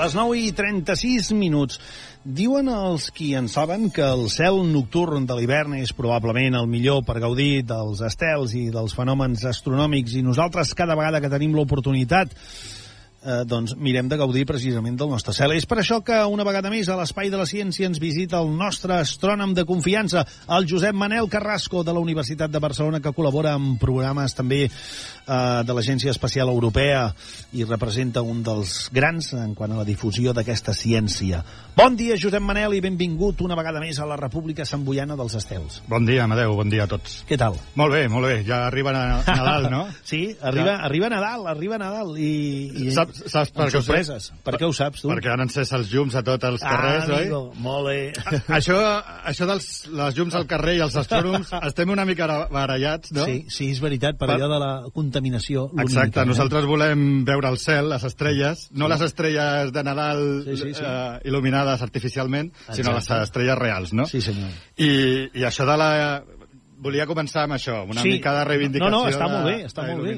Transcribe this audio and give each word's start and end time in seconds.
Les 0.00 0.14
9 0.16 0.36
i 0.40 0.52
36 0.56 1.26
minuts. 1.36 1.76
Diuen 2.24 2.70
els 2.72 3.10
qui 3.12 3.34
en 3.36 3.50
saben 3.52 3.90
que 3.92 4.00
el 4.00 4.30
cel 4.32 4.62
nocturn 4.72 5.26
de 5.28 5.36
l'hivern 5.36 5.74
és 5.76 5.92
probablement 5.92 6.56
el 6.56 6.68
millor 6.72 7.02
per 7.04 7.18
gaudir 7.20 7.66
dels 7.68 8.00
estels 8.08 8.54
i 8.56 8.70
dels 8.72 8.94
fenòmens 8.96 9.44
astronòmics 9.50 10.16
i 10.16 10.22
nosaltres 10.24 10.72
cada 10.78 10.96
vegada 10.96 11.20
que 11.20 11.32
tenim 11.32 11.52
l'oportunitat 11.52 12.32
eh, 13.22 13.42
doncs 13.46 13.74
mirem 13.76 14.08
de 14.08 14.18
gaudir 14.20 14.46
precisament 14.48 14.96
del 14.98 15.10
nostre 15.12 15.34
cel. 15.36 15.54
És 15.56 15.66
per 15.68 15.80
això 15.80 16.00
que 16.04 16.18
una 16.26 16.46
vegada 16.46 16.72
més 16.72 16.88
a 16.88 16.96
l'Espai 16.98 17.30
de 17.30 17.40
la 17.40 17.48
Ciència 17.48 17.88
ens 17.88 18.00
visita 18.02 18.40
el 18.40 18.52
nostre 18.56 19.00
astrònom 19.00 19.54
de 19.56 19.66
confiança, 19.68 20.24
el 20.48 20.68
Josep 20.70 20.96
Manel 20.96 21.28
Carrasco 21.32 21.84
de 21.84 21.94
la 21.94 22.02
Universitat 22.02 22.50
de 22.50 22.62
Barcelona, 22.62 23.00
que 23.00 23.14
col·labora 23.16 23.54
en 23.58 23.76
programes 23.80 24.36
també 24.36 24.64
eh, 24.66 25.62
de 25.64 25.76
l'Agència 25.76 26.14
Espacial 26.14 26.48
Europea 26.52 27.08
i 27.56 27.64
representa 27.64 28.22
un 28.22 28.42
dels 28.46 28.88
grans 28.94 29.32
en 29.36 29.54
quant 29.58 29.74
a 29.74 29.80
la 29.80 29.88
difusió 29.88 30.34
d'aquesta 30.36 30.74
ciència. 30.76 31.42
Bon 31.76 31.96
dia, 31.96 32.16
Josep 32.20 32.42
Manel, 32.44 32.74
i 32.76 32.82
benvingut 32.84 33.40
una 33.44 33.56
vegada 33.58 33.80
més 33.82 33.98
a 34.00 34.06
la 34.08 34.16
República 34.20 34.66
Samboiana 34.68 35.16
dels 35.16 35.36
Estels. 35.38 35.80
Bon 35.88 36.04
dia, 36.06 36.24
Amadeu, 36.24 36.54
bon 36.58 36.70
dia 36.72 36.84
a 36.84 36.90
tots. 36.90 37.20
Què 37.28 37.38
tal? 37.40 37.56
Molt 37.78 37.94
bé, 37.94 38.04
molt 38.12 38.26
bé, 38.28 38.40
ja 38.46 38.64
arriba 38.66 38.92
Nadal, 38.92 39.70
no? 39.72 39.84
sí, 40.10 40.36
arriba, 40.40 40.74
ja. 40.74 40.84
arriba 40.86 41.10
Nadal, 41.12 41.46
arriba 41.50 41.78
Nadal 41.80 42.14
i... 42.18 42.32
i... 42.86 42.90
Saps, 42.94 43.09
saps 43.18 43.52
per 43.54 43.66
què 43.68 43.80
sorpreses. 43.80 44.30
Per 44.46 44.54
què 44.58 44.66
ho 44.68 44.72
saps, 44.76 45.04
tu? 45.04 45.10
Perquè 45.10 45.32
han 45.32 45.44
encès 45.44 45.72
els 45.76 45.90
llums 45.92 46.16
a 46.18 46.22
tots 46.26 46.48
els 46.48 46.64
carrers, 46.64 47.08
ah, 47.08 47.18
amigo, 47.18 47.40
oi? 47.50 47.62
molt 47.64 47.88
bé. 47.88 47.98
Això, 48.58 48.78
això 49.30 49.48
dels 49.50 49.68
les 50.00 50.18
llums 50.18 50.36
al 50.38 50.46
carrer 50.50 50.76
i 50.78 50.82
els 50.86 50.96
astrònoms, 51.00 51.52
estem 51.70 51.92
una 51.94 52.06
mica 52.08 52.28
barallats, 52.52 53.14
no? 53.16 53.26
Sí, 53.28 53.44
sí, 53.52 53.70
és 53.74 53.82
veritat, 53.82 54.18
per, 54.20 54.30
per... 54.30 54.38
allò 54.38 54.50
de 54.52 54.60
la 54.62 54.72
contaminació. 54.94 55.68
Exacte, 55.84 56.22
eh? 56.22 56.28
nosaltres 56.30 56.68
volem 56.70 57.24
veure 57.28 57.52
el 57.52 57.60
cel, 57.62 57.90
les 57.94 58.06
estrelles, 58.08 58.66
no 58.72 58.88
sí. 58.88 58.94
les 58.94 59.06
estrelles 59.10 59.72
de 59.76 59.86
Nadal 59.86 60.26
sí, 60.48 60.56
sí, 60.56 60.74
sí. 60.78 60.84
Eh, 60.86 61.30
il·luminades 61.30 61.82
artificialment, 61.86 62.52
Exacte. 62.54 62.80
sinó 62.82 62.96
les 62.96 63.10
estrelles 63.20 63.58
reals, 63.60 63.94
no? 63.96 64.08
Sí, 64.10 64.22
senyor. 64.24 64.52
I, 64.76 64.92
i 65.40 65.48
això 65.48 65.66
de 65.68 65.78
la 65.80 65.90
volia 66.80 67.06
començar 67.08 67.44
amb 67.44 67.56
això, 67.56 67.82
una 67.88 68.02
sí. 68.04 68.16
mica 68.16 68.32
de 68.38 68.44
reivindicació. 68.48 68.90
No, 68.92 69.02
no, 69.04 69.10
està 69.12 69.28
molt 69.30 69.46
bé, 69.48 69.56
està 69.68 69.84
molt 69.88 70.06
bé. 70.06 70.14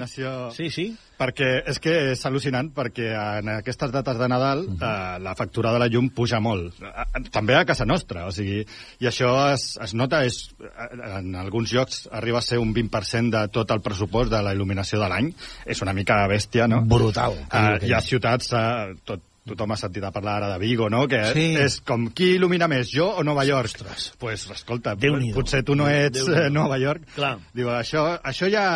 Sí, 0.56 0.68
sí. 0.74 0.86
Perquè 1.22 1.48
és 1.70 1.78
que 1.82 1.94
és 2.12 2.22
al·lucinant, 2.27 2.72
perquè 2.74 3.10
en 3.14 3.50
aquestes 3.58 3.92
dates 3.94 4.18
de 4.18 4.28
Nadal 4.30 4.64
uh. 4.64 4.70
-huh. 4.72 4.92
eh, 4.92 5.18
la 5.22 5.34
factura 5.38 5.72
de 5.72 5.78
la 5.78 5.88
llum 5.88 6.10
puja 6.10 6.40
molt. 6.40 6.74
Eh, 6.83 7.22
També 7.30 7.55
a 7.56 7.64
casa 7.64 7.84
nostra, 7.84 8.27
o 8.27 8.33
sigui, 8.33 8.64
i 8.98 9.06
això 9.06 9.52
es, 9.52 9.78
es 9.83 9.94
nota, 9.94 10.24
és, 10.24 10.55
eh, 10.60 11.18
en 11.18 11.34
alguns 11.34 11.72
llocs 11.72 12.08
arriba 12.10 12.38
a 12.38 12.42
ser 12.42 12.58
un 12.58 12.72
20% 12.74 13.30
de 13.30 13.48
tot 13.48 13.70
el 13.70 13.80
pressupost 13.80 14.30
de 14.30 14.42
la 14.42 14.55
il·luminació 14.55 14.98
de 14.98 15.08
l'any. 15.08 15.34
És 15.66 15.83
una 15.83 15.92
mica 15.92 16.27
bèstia, 16.27 16.66
no? 16.68 16.83
Brutal. 16.83 17.33
Uh, 17.52 17.84
hi 17.84 17.92
ha 17.92 18.00
ciutats, 18.00 18.52
uh, 18.52 18.96
tot, 19.05 19.20
tothom 19.48 19.73
ha 19.75 19.77
sentit 19.81 20.05
a 20.07 20.13
parlar 20.14 20.36
ara 20.39 20.48
de 20.53 20.58
Vigo, 20.63 20.89
no? 20.91 21.07
Que 21.11 21.23
Sí. 21.33 21.47
és 21.58 21.80
com, 21.80 22.08
qui 22.14 22.36
il·lumina 22.36 22.69
més, 22.70 22.91
jo 22.92 23.08
o 23.11 23.25
Nova 23.27 23.45
York? 23.48 23.73
Ostres. 23.73 24.13
Pues, 24.19 24.48
escolta, 24.51 24.95
potser 25.35 25.63
tu 25.64 25.75
no 25.75 25.89
ets 25.91 26.29
eh, 26.29 26.48
Nova 26.51 26.79
York. 26.79 27.08
Clar. 27.17 27.39
Diu, 27.55 27.70
això, 27.75 28.19
això 28.23 28.51
ja... 28.52 28.67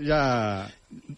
ja... 0.00 0.20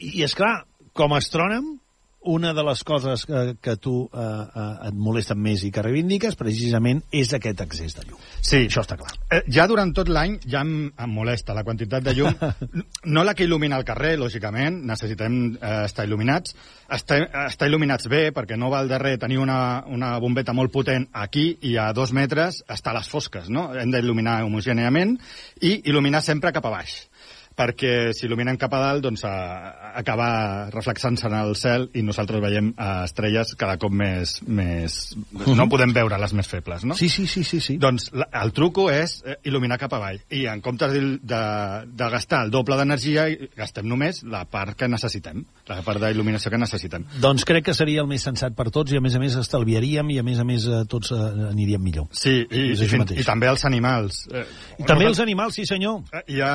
I, 0.01 0.23
és 0.25 0.35
clar, 0.35 0.65
com 0.97 1.13
a 1.13 1.19
astrònom, 1.21 1.77
una 2.27 2.53
de 2.55 2.63
les 2.67 2.83
coses 2.85 3.25
que, 3.27 3.57
que 3.63 3.77
tu 3.77 3.95
eh, 4.13 4.21
eh, 4.21 4.89
et 4.89 4.99
molesten 4.99 5.39
més 5.41 5.63
i 5.67 5.71
que 5.73 5.85
reivindiques 5.85 6.37
precisament 6.39 7.03
és 7.15 7.33
aquest 7.37 7.63
excés 7.65 7.97
de 7.97 8.05
llum. 8.07 8.21
Sí. 8.41 8.65
Això 8.67 8.83
està 8.85 8.99
clar. 9.01 9.15
Eh, 9.31 9.43
ja 9.53 9.67
durant 9.71 9.93
tot 9.97 10.11
l'any 10.13 10.39
ja 10.45 10.63
em, 10.67 10.91
em 10.91 11.15
molesta 11.15 11.55
la 11.57 11.65
quantitat 11.67 12.05
de 12.05 12.17
llum. 12.19 12.37
no 13.15 13.25
la 13.25 13.35
que 13.35 13.47
il·lumina 13.47 13.79
el 13.81 13.87
carrer, 13.89 14.17
lògicament, 14.21 14.83
necessitem 14.91 15.39
eh, 15.55 15.75
estar 15.87 16.07
il·luminats. 16.09 16.57
Estar, 16.97 17.21
estar 17.47 17.71
il·luminats 17.71 18.11
bé, 18.11 18.29
perquè 18.35 18.59
no 18.59 18.71
val 18.71 18.91
de 18.91 19.01
res 19.03 19.19
tenir 19.23 19.41
una, 19.43 19.59
una 19.91 20.17
bombeta 20.23 20.55
molt 20.55 20.75
potent 20.75 21.09
aquí 21.17 21.49
i 21.67 21.77
a 21.81 21.89
dos 21.97 22.13
metres 22.15 22.63
està 22.71 22.93
a 22.93 22.99
les 23.01 23.11
fosques, 23.11 23.51
no? 23.51 23.69
Hem 23.75 23.95
d'il·luminar 23.95 24.43
homogèneament 24.47 25.17
i 25.63 25.81
il·luminar 25.89 26.23
sempre 26.23 26.55
cap 26.55 26.67
a 26.67 26.75
baix 26.79 27.05
perquè 27.57 28.13
si 28.17 28.27
il·luminem 28.29 28.59
cap 28.61 28.75
a 28.77 28.81
dalt 28.83 29.05
doncs 29.07 29.25
a, 29.25 29.35
acaba 29.97 30.69
reflexant-se 30.75 31.27
en 31.29 31.37
el 31.39 31.55
cel 31.57 31.89
i 31.97 32.03
nosaltres 32.05 32.43
veiem 32.45 32.73
eh, 32.75 32.89
estrelles 33.07 33.55
cada 33.59 33.79
cop 33.81 33.95
més... 33.97 34.37
més 34.47 34.99
no 35.33 35.69
podem 35.73 35.95
veure 35.97 36.19
les 36.21 36.35
més 36.37 36.49
febles, 36.51 36.85
no? 36.85 36.97
Sí, 36.99 37.09
sí, 37.13 37.27
sí, 37.31 37.45
sí. 37.45 37.61
sí. 37.65 37.79
Doncs 37.81 38.11
la, 38.17 38.29
el 38.43 38.53
truco 38.57 38.89
és 38.93 39.19
eh, 39.25 39.39
il·luminar 39.49 39.79
cap 39.81 39.97
avall. 39.97 40.21
I 40.37 40.45
en 40.53 40.63
comptes 40.65 40.93
de, 40.93 41.03
de, 41.23 41.43
de 41.97 42.11
gastar 42.13 42.43
el 42.47 42.53
doble 42.55 42.79
d'energia, 42.79 43.27
gastem 43.57 43.89
només 43.89 44.23
la 44.29 44.45
part 44.51 44.77
que 44.77 44.91
necessitem, 44.91 45.45
la 45.71 45.81
part 45.87 46.03
d'il·luminació 46.03 46.53
que 46.53 46.61
necessitem. 46.61 47.07
Doncs 47.23 47.47
crec 47.49 47.71
que 47.71 47.77
seria 47.77 48.05
el 48.05 48.11
més 48.11 48.27
sensat 48.27 48.57
per 48.59 48.69
tots 48.75 48.93
i 48.93 49.01
a 49.01 49.05
més 49.05 49.17
a 49.17 49.23
més 49.23 49.39
estalviaríem 49.41 50.13
i 50.13 50.21
a 50.21 50.27
més 50.27 50.43
a 50.43 50.47
més 50.49 50.69
eh, 50.69 50.85
tots 50.91 51.15
aniríem 51.17 51.83
millor. 51.83 52.11
Sí, 52.13 52.43
i, 52.45 52.69
i, 52.75 52.93
mateix. 53.01 53.23
i 53.23 53.27
també 53.27 53.49
els 53.51 53.65
animals. 53.69 54.27
Eh, 54.29 54.45
I 54.83 54.89
també 54.89 55.09
els 55.09 55.23
animals, 55.25 55.57
sí 55.57 55.67
senyor. 55.69 56.03
Hi 56.27 56.43
ha, 56.45 56.55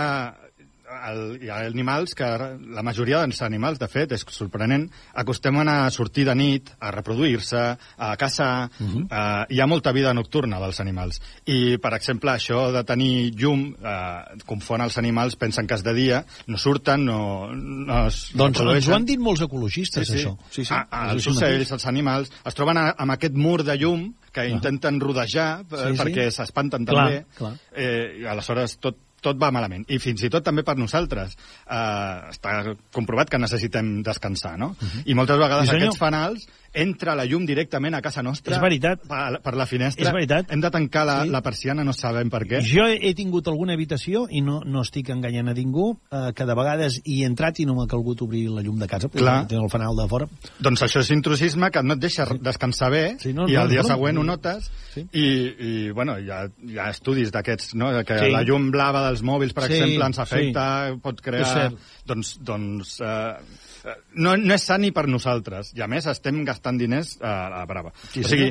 el, 1.10 1.22
hi 1.44 1.50
ha 1.50 1.60
animals 1.68 2.14
que, 2.18 2.28
la 2.76 2.84
majoria 2.84 3.22
dels 3.24 3.42
animals, 3.46 3.80
de 3.82 3.88
fet, 3.92 4.12
és 4.16 4.26
sorprenent, 4.36 4.88
acostumen 5.22 5.70
a 5.72 5.90
sortir 5.92 6.26
de 6.28 6.36
nit, 6.36 6.72
a 6.80 6.92
reproduir-se, 6.92 7.62
a 7.98 8.12
caçar, 8.18 8.70
uh 8.70 8.88
-huh. 8.88 9.06
eh, 9.10 9.46
hi 9.56 9.60
ha 9.62 9.68
molta 9.68 9.92
vida 9.92 10.14
nocturna 10.14 10.60
dels 10.60 10.80
animals. 10.80 11.22
I, 11.46 11.78
per 11.78 11.94
exemple, 11.94 12.32
això 12.32 12.72
de 12.72 12.84
tenir 12.84 13.34
llum 13.36 13.76
eh, 13.84 14.44
confon 14.46 14.82
els 14.82 14.98
animals, 14.98 15.36
pensen 15.36 15.68
que 15.68 15.76
és 15.76 15.84
de 15.84 15.94
dia, 15.94 16.26
no 16.48 16.58
surten, 16.58 17.06
no, 17.06 17.50
no 17.56 18.08
es 18.08 18.32
Doncs 18.34 18.48
ens 18.48 18.58
reprodueixen. 18.60 18.94
ho 18.94 18.96
han 18.96 19.06
dit 19.06 19.20
molts 19.20 19.42
ecologistes, 19.42 20.10
això. 20.10 20.38
Sí, 20.50 20.66
sí. 20.66 20.74
A, 20.74 20.88
a, 20.92 21.12
els 21.12 21.28
ocells, 21.28 21.72
els 21.72 21.86
animals, 21.86 22.32
es 22.46 22.54
troben 22.54 22.78
a, 22.78 22.96
amb 22.98 23.12
aquest 23.12 23.34
mur 23.34 23.64
de 23.64 23.78
llum 23.78 24.14
que 24.32 24.48
intenten 24.48 25.00
rodejar 25.00 25.62
eh, 25.62 25.66
Sí, 25.92 25.98
sí. 25.98 26.04
perquè 26.04 26.30
s'espanten 26.32 26.86
Clar, 26.86 27.04
també. 27.06 27.26
clar. 27.38 27.54
Eh, 27.76 28.22
I 28.22 28.26
aleshores 28.26 28.78
tot, 28.80 28.96
tot 29.22 29.38
va 29.42 29.52
malament. 29.52 29.86
I 29.90 30.00
fins 30.00 30.24
i 30.24 30.30
tot 30.30 30.44
també 30.44 30.64
per 30.64 30.76
nosaltres. 30.78 31.38
Eh, 31.70 32.32
està 32.34 32.76
comprovat 32.92 33.30
que 33.30 33.38
necessitem 33.40 34.02
descansar, 34.04 34.58
no? 34.60 34.76
I 35.06 35.14
moltes 35.14 35.38
vegades 35.38 35.62
Mhm. 35.62 35.70
Sí, 35.70 35.72
senyor. 35.72 35.88
aquests 35.88 36.00
fanals 36.00 36.48
entra 36.74 37.16
la 37.16 37.26
llum 37.26 37.46
directament 37.46 37.94
a 37.96 38.02
casa 38.02 38.24
nostra. 38.24 38.56
És 38.56 38.62
veritat. 38.62 39.02
Per, 39.08 39.42
per 39.42 39.54
la 39.56 39.66
finestra. 39.66 40.06
És 40.08 40.14
veritat. 40.14 40.52
Hem 40.52 40.62
de 40.62 40.70
tancar 40.72 41.06
la, 41.06 41.24
Sí. 41.24 41.30
la 41.30 41.42
persiana, 41.42 41.84
no 41.84 41.94
sabem 41.94 42.30
per 42.30 42.44
què. 42.48 42.62
Jo 42.64 42.86
he, 42.88 43.14
tingut 43.14 43.48
alguna 43.48 43.74
habitació, 43.74 44.26
i 44.30 44.42
no, 44.42 44.62
no 44.66 44.82
estic 44.82 45.10
enganyant 45.10 45.50
a 45.50 45.54
ningú, 45.54 45.98
eh, 46.12 46.32
que 46.34 46.46
de 46.46 46.56
vegades 46.56 47.02
hi 47.06 47.22
he 47.24 47.26
entrat 47.28 47.60
i 47.60 47.66
no 47.66 47.76
m'ha 47.76 47.88
calgut 47.88 48.22
obrir 48.22 48.50
la 48.50 48.62
llum 48.62 48.80
de 48.80 48.88
casa, 48.88 49.10
perquè 49.10 49.48
tinc 49.48 49.62
el 49.62 49.70
fanal 49.70 49.96
de 49.96 50.08
fora. 50.08 50.28
Doncs 50.60 50.82
això 50.84 51.02
és 51.02 51.12
intrusisme 51.12 51.70
que 51.72 51.84
no 51.84 51.94
et 51.94 52.00
deixa 52.00 52.26
descansar 52.40 52.90
bé 52.90 53.18
Sí, 53.20 53.34
no, 53.34 53.48
i 53.48 53.54
no, 53.54 53.62
al 53.62 53.70
dia 53.70 53.82
no. 53.82 53.88
següent 53.90 54.18
ho 54.18 54.24
notes 54.24 54.72
Sí. 54.94 55.06
i, 55.12 55.28
i 55.60 55.92
bueno, 55.92 56.18
hi 56.20 56.30
ha, 56.30 56.48
hi 56.66 56.78
ha 56.80 56.90
estudis 56.90 57.32
d'aquests, 57.32 57.76
no? 57.76 57.92
De 57.92 58.04
que 58.06 58.18
Sí. 58.18 58.32
la 58.32 58.44
llum 58.44 58.72
blava 58.72 59.11
dels 59.12 59.22
mòbils, 59.28 59.54
per 59.54 59.68
Sí, 59.68 59.76
exemple, 59.78 60.08
ens 60.10 60.22
afecta, 60.24 60.66
pot 61.04 61.20
És 61.20 61.26
crear... 61.28 61.68
Doncs, 62.08 62.38
doncs 62.42 62.96
eh, 63.06 63.92
no, 64.18 64.36
no 64.38 64.56
és 64.56 64.64
sant 64.66 64.82
ni 64.82 64.92
per 64.96 65.06
nosaltres. 65.12 65.74
I 65.78 65.84
a 65.86 65.90
més 65.92 66.08
estem 66.10 66.42
gastant 66.48 66.80
diners 66.82 67.18
eh, 67.22 67.28
a 67.28 67.50
la 67.60 67.66
brava. 67.70 67.94
Sí, 68.14 68.24
o 68.26 68.30
sigui, 68.32 68.50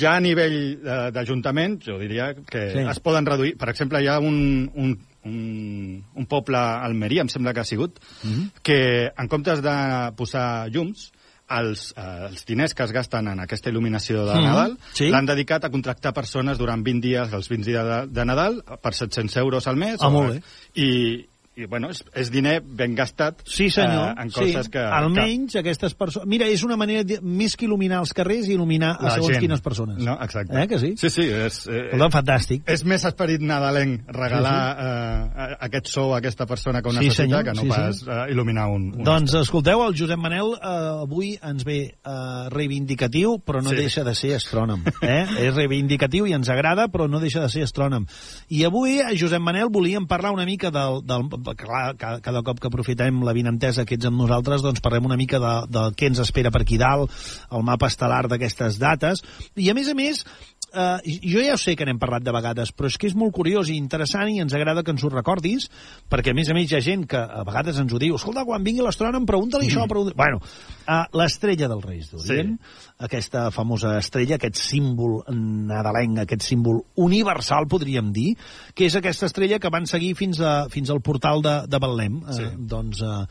ja 0.00 0.16
a 0.16 0.20
nivell 0.24 0.58
eh, 0.80 0.98
d'Ajuntament, 1.14 1.78
jo 1.84 1.98
diria 2.00 2.32
que 2.46 2.66
Sí. 2.72 2.84
es 2.88 3.00
poden 3.04 3.26
reduir... 3.26 3.56
Per 3.58 3.68
exemple, 3.72 4.00
hi 4.02 4.08
ha 4.08 4.18
un, 4.22 4.70
un, 4.74 4.92
un, 5.26 6.04
un 6.14 6.26
poble 6.30 6.56
a 6.60 6.84
Almeria, 6.86 7.24
em 7.26 7.28
sembla 7.32 7.52
que 7.56 7.60
ha 7.64 7.68
sigut, 7.68 7.98
Mhm. 8.22 8.50
que 8.62 8.80
en 9.16 9.28
comptes 9.28 9.60
de 9.64 9.76
posar 10.16 10.68
llums, 10.70 11.10
els, 11.50 11.94
eh, 11.96 12.26
els 12.30 12.44
diners 12.46 12.74
que 12.74 12.84
es 12.84 12.92
gasten 12.92 13.28
en 13.28 13.40
aquesta 13.40 13.70
il·luminació 13.70 14.24
de 14.24 14.34
Mhm. 14.34 14.44
Nadal 14.44 14.78
Sí. 14.92 15.08
l'han 15.10 15.26
dedicat 15.26 15.64
a 15.64 15.70
contractar 15.70 16.12
persones 16.14 16.58
durant 16.58 16.82
20 16.84 17.00
dies, 17.08 17.32
els 17.32 17.48
20 17.48 17.66
dies 17.66 17.84
de, 17.84 18.06
de 18.06 18.24
Nadal, 18.24 18.62
per 18.82 18.94
700 18.94 19.36
euros 19.38 19.66
al 19.66 19.76
mes. 19.76 19.96
Ah, 20.00 20.08
o- 20.08 20.10
molt 20.10 20.34
bé. 20.34 20.42
I, 20.74 21.26
i 21.60 21.66
bueno, 21.70 21.90
és, 21.92 22.02
és 22.16 22.30
diner 22.32 22.58
ben 22.64 22.94
gastat 22.98 23.42
Sí, 23.44 23.68
senyor. 23.70 24.14
eh, 24.16 24.22
en 24.24 24.30
coses 24.34 24.66
sí. 24.66 24.72
que... 24.72 24.80
Almenys 24.80 25.56
aquestes 25.60 25.94
persones... 25.94 26.28
Mira, 26.30 26.48
és 26.48 26.62
una 26.66 26.76
manera 26.80 27.04
de... 27.04 27.20
més 27.22 27.56
que 27.56 27.66
il·luminar 27.68 28.00
els 28.04 28.12
carrers 28.16 28.48
i 28.48 28.54
il·luminar 28.56 28.94
a 28.98 29.04
La 29.10 29.14
segons 29.16 29.34
gent. 29.34 29.44
quines 29.44 29.60
persones. 29.64 29.98
No, 30.04 30.16
exacte. 30.24 30.56
Eh, 30.56 30.66
que 30.70 30.78
sí? 30.82 30.94
Sí, 31.00 31.10
sí, 31.12 31.26
és... 31.28 31.60
Eh, 31.68 31.98
fantàstic. 32.10 32.64
és 32.66 32.82
més 32.88 33.04
esperit 33.06 33.42
nadalenc 33.44 34.08
regalar 34.16 34.56
eh, 34.80 35.56
aquest 35.68 35.90
sou 35.92 36.14
a 36.14 36.18
aquesta 36.18 36.46
persona 36.46 36.80
que 36.82 36.88
ho 36.88 36.92
Sí, 36.92 36.98
necessita 37.04 37.22
senyor, 37.22 37.44
que 37.44 37.54
no 37.54 37.62
sí, 37.62 37.68
pas 37.68 38.00
sí. 38.00 38.06
eh, 38.10 38.24
il·luminar 38.32 38.66
un... 38.72 38.88
un 38.98 39.04
Doncs 39.06 39.34
escolteu, 39.42 39.82
el 39.86 39.94
Josep 39.98 40.18
Manel 40.20 40.54
eh, 40.56 40.72
avui 41.04 41.34
ens 41.42 41.64
ve 41.68 41.78
eh, 41.92 42.48
reivindicatiu, 42.54 43.38
però 43.44 43.62
no 43.62 43.70
Sí. 43.70 43.76
deixa 43.76 44.02
de 44.04 44.14
ser 44.14 44.34
astrònom. 44.36 44.82
Eh? 45.02 45.26
és 45.46 45.54
reivindicatiu 45.54 46.26
i 46.26 46.34
ens 46.34 46.48
agrada, 46.50 46.88
però 46.90 47.06
no 47.08 47.20
deixa 47.22 47.40
de 47.44 47.48
ser 47.52 47.62
astrònom. 47.66 48.06
I 48.50 48.64
avui, 48.66 48.98
a 49.00 49.12
Josep 49.16 49.40
Manel, 49.42 49.68
volíem 49.70 50.06
parlar 50.10 50.32
una 50.34 50.44
mica 50.48 50.70
del... 50.74 51.02
del 51.06 51.28
clar, 51.58 51.94
cada, 52.00 52.20
cada 52.24 52.42
cop 52.46 52.60
que 52.60 52.70
aprofitem 52.70 53.22
la 53.26 53.34
vinentesa 53.36 53.86
que 53.88 53.96
ets 53.98 54.08
amb 54.08 54.20
nosaltres, 54.22 54.64
doncs 54.64 54.82
parlem 54.84 55.08
una 55.08 55.18
mica 55.20 55.40
de, 55.42 55.54
de 55.70 55.86
què 55.96 56.10
ens 56.10 56.22
espera 56.22 56.52
per 56.54 56.64
aquí 56.64 56.78
dalt, 56.80 57.12
el 57.50 57.66
mapa 57.66 57.90
estel·lar 57.90 58.26
d'aquestes 58.30 58.78
dates. 58.82 59.24
I, 59.56 59.70
a 59.70 59.76
més 59.76 59.90
a 59.90 59.96
més, 59.98 60.24
Uh, 60.70 61.00
jo 61.04 61.42
ja 61.42 61.56
ho 61.56 61.58
sé 61.58 61.74
que 61.74 61.86
n'hem 61.86 61.98
parlat 61.98 62.22
de 62.22 62.32
vegades, 62.34 62.70
però 62.70 62.86
és 62.90 62.96
que 63.00 63.08
és 63.10 63.16
molt 63.18 63.34
curiós 63.34 63.70
i 63.72 63.76
interessant 63.80 64.30
i 64.30 64.38
ens 64.42 64.54
agrada 64.54 64.84
que 64.86 64.92
ens 64.94 65.02
ho 65.02 65.10
recordis, 65.10 65.66
perquè 66.10 66.30
a 66.30 66.36
més 66.36 66.50
a 66.50 66.54
més 66.54 66.70
hi 66.70 66.76
ha 66.78 66.82
gent 66.84 67.06
que 67.10 67.18
a 67.18 67.42
vegades 67.46 67.80
ens 67.82 67.90
ho 67.92 67.98
diu, 67.98 68.14
escolta, 68.14 68.44
quan 68.46 68.62
vingui 68.66 68.84
l'astrònom, 68.86 69.26
pregunta-li 69.26 69.70
això, 69.70 69.86
pregunta 69.90 70.14
Bueno, 70.20 70.38
uh, 70.40 71.02
l'estrella 71.18 71.68
del 71.70 71.82
Reis 71.82 72.10
d'Orient, 72.12 72.54
sí. 72.54 72.94
aquesta 73.06 73.48
famosa 73.54 73.96
estrella, 73.98 74.38
aquest 74.38 74.60
símbol 74.60 75.20
nadalenc, 75.30 76.22
aquest 76.22 76.46
símbol 76.46 76.84
universal, 77.02 77.66
podríem 77.70 78.12
dir, 78.14 78.34
que 78.74 78.86
és 78.86 78.98
aquesta 78.98 79.26
estrella 79.30 79.58
que 79.58 79.72
van 79.72 79.90
seguir 79.90 80.14
fins, 80.18 80.38
a, 80.38 80.68
fins 80.70 80.90
al 80.94 81.02
portal 81.02 81.42
de, 81.42 81.56
de 81.70 81.82
Betlem. 81.82 82.22
Sí. 82.30 82.46
Uh, 82.46 82.54
doncs, 82.70 83.02
uh, 83.02 83.24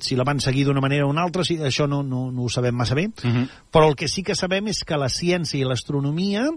si 0.00 0.16
la 0.16 0.24
van 0.24 0.40
seguir 0.40 0.64
d'una 0.68 0.82
manera 0.82 1.06
o 1.06 1.10
una 1.10 1.24
altra, 1.26 1.44
si, 1.44 1.56
això 1.58 1.88
no, 1.90 2.02
no, 2.02 2.30
no 2.32 2.46
ho 2.46 2.48
sabem 2.52 2.74
massa 2.74 2.94
bé, 2.94 3.08
uh 3.08 3.30
-huh. 3.30 3.48
però 3.72 3.88
el 3.88 3.96
que 3.96 4.08
sí 4.08 4.22
que 4.22 4.34
sabem 4.34 4.68
és 4.68 4.84
que 4.84 4.96
la 4.96 5.08
ciència 5.08 5.58
i 5.60 5.64
l'astronomia 5.64 6.48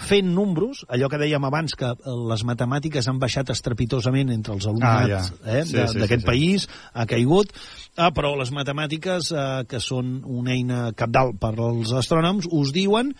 fent 0.00 0.32
números, 0.34 0.84
allò 0.88 1.08
que 1.08 1.18
dèiem 1.20 1.44
abans, 1.44 1.74
que 1.76 1.84
eh, 1.84 2.14
les 2.30 2.44
matemàtiques 2.44 3.08
han 3.08 3.18
baixat 3.18 3.50
estrepitosament 3.50 4.30
entre 4.30 4.54
els 4.54 4.66
alumnats 4.66 4.90
Ah, 4.90 5.08
ja. 5.08 5.58
eh, 5.58 5.64
sí, 5.64 5.76
d'aquest 5.76 6.20
sí, 6.20 6.20
sí. 6.20 6.26
país, 6.26 6.68
ha 6.94 7.06
caigut, 7.06 7.52
ah, 7.96 8.10
però 8.10 8.36
les 8.38 8.50
matemàtiques, 8.52 9.32
eh, 9.32 9.64
que 9.68 9.80
són 9.80 10.22
una 10.24 10.52
eina 10.52 10.92
capdalt 10.92 11.38
per 11.38 11.54
als 11.58 11.92
astrònoms, 11.92 12.48
us 12.50 12.72
diuen 12.72 13.14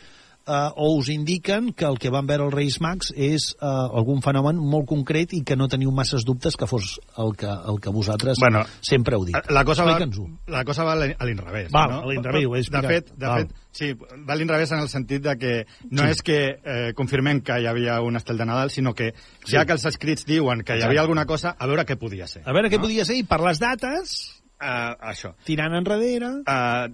eh, 0.47 0.71
o 0.77 0.97
us 0.99 1.09
indiquen 1.09 1.73
que 1.73 1.85
el 1.85 1.99
que 1.99 2.11
van 2.11 2.27
veure 2.27 2.45
els 2.47 2.55
Reis 2.55 2.81
Mags 2.81 3.13
és 3.17 3.57
eh, 3.61 3.67
algun 3.67 4.23
fenomen 4.23 4.57
molt 4.57 4.87
concret 4.89 5.33
i 5.35 5.43
que 5.45 5.57
no 5.57 5.69
teniu 5.69 5.91
masses 5.93 6.25
dubtes 6.25 6.57
que 6.57 6.67
fos 6.67 6.99
el 7.19 7.35
que, 7.37 7.47
el 7.47 7.81
que 7.81 7.91
vosaltres 7.91 8.39
Bueno, 8.41 8.65
sempre 8.81 9.17
heu 9.17 9.25
dit. 9.25 9.37
La 9.51 9.65
cosa, 9.65 9.85
va, 9.85 9.99
la 10.47 10.65
cosa 10.65 10.85
va 10.85 10.93
a 10.93 10.97
l'in- 10.97 11.17
a 11.19 11.25
l'inrevés. 11.27 11.71
Val, 11.71 11.91
no? 11.91 12.01
a 12.03 12.07
l'inrevés, 12.13 12.47
ho 12.47 12.57
he 12.57 12.63
De 12.63 12.83
fet, 12.89 13.13
de 13.17 13.27
Val. 13.27 13.47
fet, 13.47 13.57
sí, 13.73 13.93
va 13.95 14.35
a 14.35 14.37
l'inrevés 14.37 14.73
en 14.73 14.81
el 14.81 14.89
sentit 14.89 15.23
de 15.23 15.37
que 15.39 15.67
no 15.91 16.03
Sí. 16.05 16.09
és 16.11 16.23
que 16.23 16.39
eh, 16.65 16.93
confirmem 16.97 17.41
que 17.41 17.61
hi 17.61 17.67
havia 17.67 18.01
un 18.01 18.17
estel 18.17 18.39
de 18.39 18.47
Nadal, 18.47 18.71
sinó 18.71 18.95
que 18.95 19.15
ja 19.47 19.65
que 19.67 19.73
els 19.73 19.85
escrits 19.85 20.25
diuen 20.27 20.63
que 20.65 20.73
hi 20.73 20.77
Exacte. 20.77 20.85
havia 20.87 21.01
alguna 21.03 21.27
cosa, 21.27 21.57
a 21.59 21.67
veure 21.67 21.85
què 21.87 21.97
podia 21.97 22.27
ser. 22.27 22.43
A 22.47 22.53
veure 22.53 22.69
què 22.71 22.77
no? 22.77 22.83
podia 22.89 23.05
ser, 23.05 23.17
i 23.17 23.23
per 23.25 23.41
les 23.41 23.59
dates, 23.61 24.40
Uh, 24.61 24.93
això. 25.09 25.33
tirant 25.45 25.73
enrere... 25.73 26.05
Uh, 26.45 26.89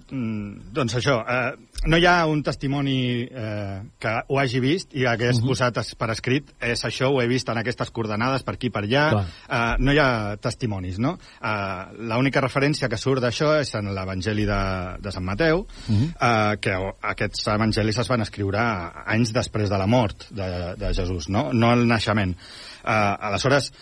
doncs 0.72 0.94
això, 0.94 1.16
uh, 1.20 1.56
no 1.90 1.96
hi 1.98 2.06
ha 2.06 2.26
un 2.30 2.42
testimoni 2.46 3.24
uh, 3.26 3.80
que 3.98 4.12
ho 4.28 4.38
hagi 4.38 4.60
vist 4.62 4.94
i 4.94 5.04
hagués 5.04 5.36
uh 5.36 5.40
Mhm. 5.40 5.44
-huh. 5.44 5.48
posat 5.48 5.76
es- 5.78 5.94
per 5.94 6.10
escrit 6.10 6.50
és 6.60 6.84
això, 6.84 7.10
ho 7.12 7.20
he 7.20 7.26
vist 7.26 7.48
en 7.48 7.58
aquestes 7.58 7.90
coordenades 7.90 8.42
per 8.44 8.54
aquí 8.54 8.70
per 8.70 8.84
allà, 8.84 9.12
uh, 9.14 9.76
no 9.78 9.92
hi 9.92 9.98
ha 9.98 10.36
testimonis, 10.40 10.98
no? 10.98 11.18
Uh, 11.42 11.92
L'única 11.98 12.40
referència 12.40 12.88
que 12.88 12.96
surt 12.96 13.20
d'això 13.22 13.60
és 13.60 13.74
en 13.74 13.92
l'Evangeli 13.94 14.44
de, 14.46 14.96
de 15.00 15.10
Sant 15.12 15.24
Mateu, 15.24 15.58
uh. 15.58 15.66
-huh. 15.88 16.54
uh, 16.54 16.60
que 16.60 16.72
aquests 17.02 17.46
evangelis 17.48 17.98
es 17.98 18.08
van 18.08 18.20
escriure 18.20 18.58
anys 19.06 19.32
després 19.32 19.68
de 19.68 19.78
la 19.78 19.86
mort 19.86 20.28
de, 20.30 20.74
de 20.76 20.94
Jesús, 20.94 21.28
no? 21.28 21.52
No 21.52 21.72
el 21.72 21.86
naixement. 21.86 22.36
Uh, 22.84 23.16
aleshores, 23.20 23.72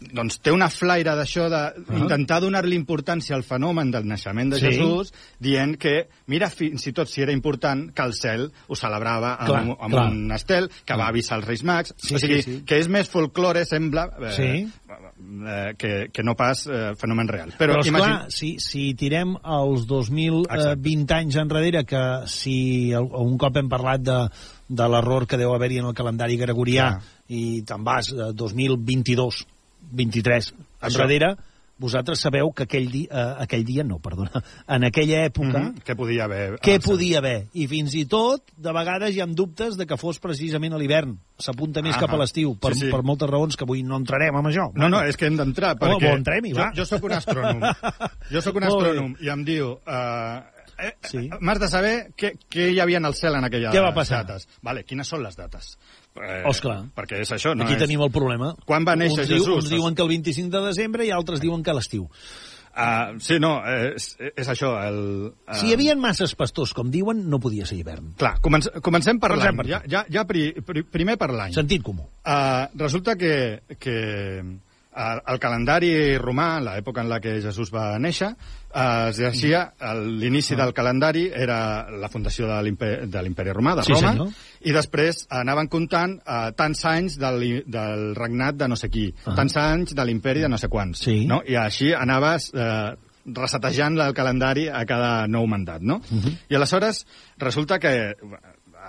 doncs 0.00 0.38
té 0.40 0.50
una 0.50 0.70
flaire 0.72 1.12
d'això 1.14 1.48
d'intentar 1.50 2.38
uh 2.38 2.40
-huh. 2.40 2.44
donar-li 2.46 2.74
importància 2.76 3.34
al 3.36 3.42
fenomen 3.44 3.90
del 3.90 4.06
naixement 4.06 4.50
de 4.52 4.58
Sí. 4.58 4.66
Jesús, 4.66 5.12
dient 5.38 5.76
que, 5.76 6.08
mira, 6.26 6.48
fins 6.50 6.86
i 6.86 6.92
tot 6.92 7.06
si 7.08 7.20
era 7.20 7.32
important, 7.32 7.92
que 7.92 8.02
el 8.02 8.14
cel 8.14 8.50
ho 8.68 8.74
celebrava 8.74 9.34
amb, 9.34 9.48
Clar, 9.48 9.62
un- 9.64 9.76
amb 9.78 9.94
clar. 9.94 10.10
un 10.10 10.32
estel, 10.32 10.70
que 10.84 10.96
va 10.96 11.08
avisar 11.08 11.38
els 11.38 11.46
Reis 11.46 11.62
Mags, 11.64 11.94
Sí, 11.98 12.14
o 12.14 12.18
sigui, 12.18 12.42
sí, 12.42 12.56
sí. 12.58 12.62
que 12.64 12.78
és 12.78 12.88
més 12.88 13.08
folklore, 13.08 13.64
sembla, 13.66 14.08
eh, 14.20 14.32
Sí. 14.32 14.72
eh, 15.46 15.74
que, 15.76 16.08
que 16.12 16.22
no 16.22 16.34
pas 16.34 16.66
eh, 16.66 16.94
fenomen 16.96 17.28
real. 17.28 17.50
Però, 17.58 17.74
Però, 17.74 17.86
imagina... 17.86 18.26
si, 18.30 18.58
si 18.58 18.94
tirem 18.94 19.36
els 19.44 19.86
2020 19.86 20.46
Exacte. 20.54 21.14
anys 21.14 21.36
enrere, 21.36 21.84
que 21.84 22.22
si 22.26 22.92
un 22.94 23.36
cop 23.38 23.56
hem 23.56 23.68
parlat 23.68 24.00
de, 24.00 24.28
de 24.68 24.88
l'error 24.88 25.26
que 25.26 25.36
deu 25.36 25.52
haver-hi 25.54 25.78
en 25.78 25.86
el 25.86 25.94
calendari 25.94 26.36
gregorià, 26.38 26.88
Clar. 26.88 27.02
i 27.28 27.62
te'n 27.62 27.84
vas 27.84 28.12
a 28.12 28.32
2022, 28.32 29.46
23 29.92 30.54
Això. 30.80 31.02
enrere, 31.02 31.36
vosaltres 31.80 32.20
sabeu 32.20 32.50
que 32.52 32.64
aquell, 32.66 32.90
di, 32.92 33.06
eh, 33.10 33.34
aquell 33.40 33.64
dia, 33.64 33.82
no, 33.84 33.98
perdona, 34.04 34.42
en 34.68 34.84
aquella 34.84 35.24
època, 35.24 35.58
Mm 35.60 35.74
-hmm. 35.74 35.82
Què 35.84 35.96
podia 35.96 36.24
haver? 36.24 36.58
què 36.60 36.76
Ah, 36.76 36.80
podia 36.84 37.18
haver? 37.18 37.46
I 37.54 37.66
fins 37.66 37.94
i 37.94 38.04
tot, 38.04 38.42
de 38.56 38.72
vegades 38.72 39.14
hi 39.16 39.20
ha 39.20 39.26
dubtes 39.26 39.76
de 39.78 39.86
que 39.86 39.96
fos 39.96 40.18
precisament 40.20 40.74
a 40.74 40.78
l'hivern. 40.78 41.18
S'apunta 41.38 41.80
més 41.82 41.96
Ah, 41.96 42.00
cap 42.00 42.10
a 42.12 42.16
l'estiu, 42.18 42.54
per, 42.58 42.74
sí, 42.74 42.80
sí. 42.80 42.90
per 42.90 43.02
moltes 43.02 43.28
raons 43.30 43.56
que 43.56 43.64
avui 43.64 43.82
no 43.82 43.96
entrarem 43.96 44.36
amb 44.36 44.46
això. 44.48 44.70
No, 44.74 44.88
no, 44.90 45.02
és 45.02 45.16
que 45.16 45.26
hem 45.26 45.36
d'entrar, 45.36 45.76
perquè... 45.78 46.10
bo, 46.10 46.16
entrem-hi, 46.16 46.50
jo, 46.52 46.56
va. 46.58 46.72
jo 46.76 46.84
sóc 46.84 47.02
un 47.04 47.12
astrònom. 47.12 47.60
jo 48.32 48.40
sóc 48.42 48.56
un 48.56 48.64
astrònom 48.64 49.16
i 49.20 49.28
em 49.28 49.44
diu... 49.44 49.72
Uh, 49.72 50.40
eh, 50.78 50.94
Sí. 51.02 51.28
M'has 51.40 51.58
de 51.60 51.68
saber 51.68 52.12
què, 52.16 52.38
què 52.48 52.70
hi 52.72 52.80
havia 52.80 52.96
en 52.96 53.04
el 53.04 53.12
cel 53.14 53.34
en 53.34 53.44
aquelles 53.44 53.70
Què 53.74 53.82
va 53.82 53.92
passar? 53.92 54.24
dates. 54.24 54.48
Vale, 54.62 54.82
quines 54.84 55.06
són 55.06 55.22
les 55.22 55.36
dates? 55.36 55.76
Eh, 56.18 56.42
Osclar. 56.50 56.80
Perquè 56.96 57.20
és 57.22 57.30
això, 57.32 57.54
no 57.54 57.64
Aquí 57.64 57.76
és... 57.76 57.82
tenim 57.82 58.02
el 58.02 58.10
problema. 58.14 58.54
Quan 58.66 58.86
va 58.88 58.96
néixer 58.98 59.22
uns 59.22 59.30
Jesús? 59.30 59.46
Diu, 59.46 59.58
uns 59.62 59.70
diuen 59.70 59.94
que 59.94 60.02
el 60.02 60.10
25 60.10 60.50
de 60.56 60.64
desembre 60.66 61.06
i 61.06 61.12
altres 61.14 61.42
diuen 61.42 61.62
que 61.62 61.70
a 61.70 61.76
l'estiu. 61.78 62.08
Uh, 62.70 63.18
sí, 63.18 63.40
no, 63.42 63.56
és, 63.66 64.12
és 64.30 64.48
això. 64.48 64.70
El, 64.86 65.00
uh, 65.34 65.56
Si 65.58 65.68
hi 65.68 65.74
havia 65.74 65.96
masses 65.98 66.36
pastors, 66.38 66.72
com 66.76 66.90
diuen, 66.90 67.24
no 67.30 67.40
podia 67.42 67.66
ser 67.66 67.80
hivern. 67.80 68.12
Clar, 68.20 68.36
començ, 68.42 68.68
comencem 68.86 69.18
per 69.22 69.32
Comencem 69.34 69.58
l'any. 69.58 69.72
Ja, 69.72 69.80
ja, 69.90 70.04
ja 70.18 70.24
pri, 70.28 70.44
pri, 70.66 70.84
primer 70.86 71.18
per 71.20 71.32
l'any. 71.34 71.54
Sentit 71.56 71.82
comú. 71.86 72.06
Uh, 72.22 72.70
resulta 72.78 73.16
que, 73.18 73.34
que 73.82 73.96
el, 74.96 75.20
el 75.26 75.38
calendari 75.38 75.90
romà, 76.18 76.60
l'època 76.60 77.00
en 77.04 77.08
la 77.08 77.20
que 77.20 77.40
Jesús 77.42 77.70
va 77.74 77.98
néixer, 77.98 78.30
uh, 78.74 79.08
es 79.10 79.18
llegia, 79.18 79.72
el- 79.80 80.18
l'inici 80.18 80.56
del 80.58 80.72
calendari 80.74 81.28
era 81.32 81.88
la 81.90 82.08
fundació 82.08 82.46
de 82.48 82.62
l'impe- 82.62 83.06
de 83.06 83.22
l'imperi 83.22 83.50
romà, 83.54 83.76
de 83.76 83.84
Sí, 83.84 83.92
Roma, 83.92 84.12
senyor. 84.12 84.32
i 84.62 84.72
després 84.72 85.26
anaven 85.30 85.68
comptant 85.68 86.18
uh, 86.26 86.50
tants 86.56 86.84
anys 86.84 87.18
del, 87.18 87.62
del 87.66 88.14
regnat 88.16 88.56
de 88.56 88.68
no 88.68 88.76
sé 88.76 88.90
qui, 88.90 89.14
Ah. 89.24 89.34
tants 89.36 89.56
anys 89.56 89.94
de 89.94 90.04
l'imperi 90.04 90.40
de 90.40 90.48
no 90.48 90.58
sé 90.58 90.68
quants, 90.68 90.98
Sí. 90.98 91.24
no? 91.26 91.42
i 91.46 91.54
així 91.54 91.92
anaves 91.94 92.50
eh, 92.54 92.96
resetejant 93.26 93.98
el 94.00 94.14
calendari 94.16 94.68
a 94.68 94.84
cada 94.88 95.26
nou 95.28 95.46
mandat, 95.46 95.82
no? 95.82 96.00
Mhm. 96.10 96.38
I 96.48 96.54
aleshores 96.56 97.06
resulta 97.38 97.78
que 97.78 98.16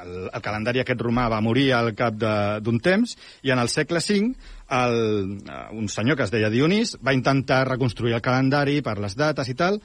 el, 0.03 0.29
el 0.31 0.43
calendari 0.43 0.81
aquest 0.84 1.01
romà 1.01 1.27
va 1.31 1.41
morir 1.43 1.72
al 1.77 1.93
cap 1.98 2.17
d'un 2.17 2.79
temps 2.84 3.15
i 3.43 3.53
en 3.53 3.62
el 3.62 3.72
segle 3.72 4.01
V 4.03 4.34
el, 4.72 5.00
eh, 5.46 5.63
un 5.77 5.89
senyor 5.89 6.17
que 6.17 6.27
es 6.27 6.34
deia 6.34 6.51
Dionís 6.53 6.96
va 7.03 7.15
intentar 7.17 7.63
reconstruir 7.70 8.15
el 8.17 8.24
calendari 8.25 8.81
per 8.86 8.98
les 9.00 9.17
dates 9.20 9.50
i 9.51 9.58
tal 9.58 9.81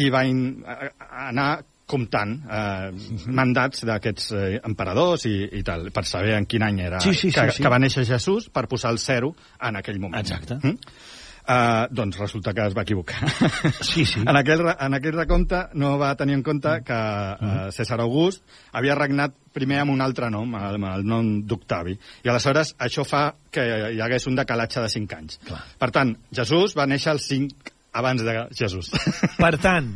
i 0.00 0.08
va 0.10 0.24
in, 0.28 0.62
a, 0.66 0.78
a 0.96 1.28
anar 1.28 1.50
comptant 1.90 2.36
eh, 2.46 2.90
mandats 3.34 3.84
d'aquests 3.88 4.28
eh, 4.36 4.50
emperadors 4.66 5.26
i, 5.26 5.36
i 5.58 5.62
tal, 5.66 5.88
per 5.94 6.04
saber 6.06 6.36
en 6.38 6.46
quin 6.50 6.64
any 6.66 6.82
era 6.86 7.00
Sí, 7.02 7.14
sí, 7.14 7.30
sí, 7.30 7.34
que, 7.34 7.56
sí. 7.56 7.64
que 7.64 7.72
va 7.72 7.80
néixer 7.82 8.06
Jesús 8.06 8.48
per 8.54 8.66
posar 8.70 8.92
el 8.94 9.00
zero 9.02 9.32
en 9.58 9.80
aquell 9.80 9.98
moment. 10.02 10.20
Exacte. 10.22 10.60
Mm? 10.62 10.94
Uh, 11.40 11.88
doncs 11.90 12.18
resulta 12.20 12.52
que 12.54 12.66
es 12.68 12.76
va 12.76 12.84
equivocar. 12.86 13.20
Sí, 13.90 14.04
sí. 14.06 14.20
En 14.20 14.36
aquell, 14.36 14.62
en 14.70 14.94
aquell 14.94 15.16
recompte 15.16 15.62
no 15.80 15.96
va 15.98 16.12
tenir 16.18 16.36
en 16.38 16.42
compte 16.46 16.72
que 16.86 16.96
uh, 16.96 17.70
César 17.74 17.98
August 18.04 18.44
havia 18.76 18.94
regnat 18.98 19.34
primer 19.54 19.80
amb 19.82 19.94
un 19.94 20.04
altre 20.04 20.28
nom, 20.30 20.52
amb 20.54 20.86
el 20.92 21.06
nom 21.06 21.32
d'Octavi. 21.48 21.96
I 22.24 22.30
aleshores 22.30 22.74
això 22.78 23.06
fa 23.08 23.24
que 23.50 23.64
hi 23.96 24.02
hagués 24.04 24.28
un 24.30 24.38
decalatge 24.38 24.84
de 24.84 24.92
5 24.92 25.18
anys. 25.18 25.40
Clar. 25.48 25.64
Per 25.80 25.90
tant, 25.96 26.14
Jesús 26.36 26.76
va 26.78 26.86
néixer 26.90 27.14
als 27.14 27.26
5 27.32 27.74
abans 28.00 28.22
de 28.22 28.36
Jesús. 28.54 28.92
Per 29.42 29.56
tant, 29.58 29.90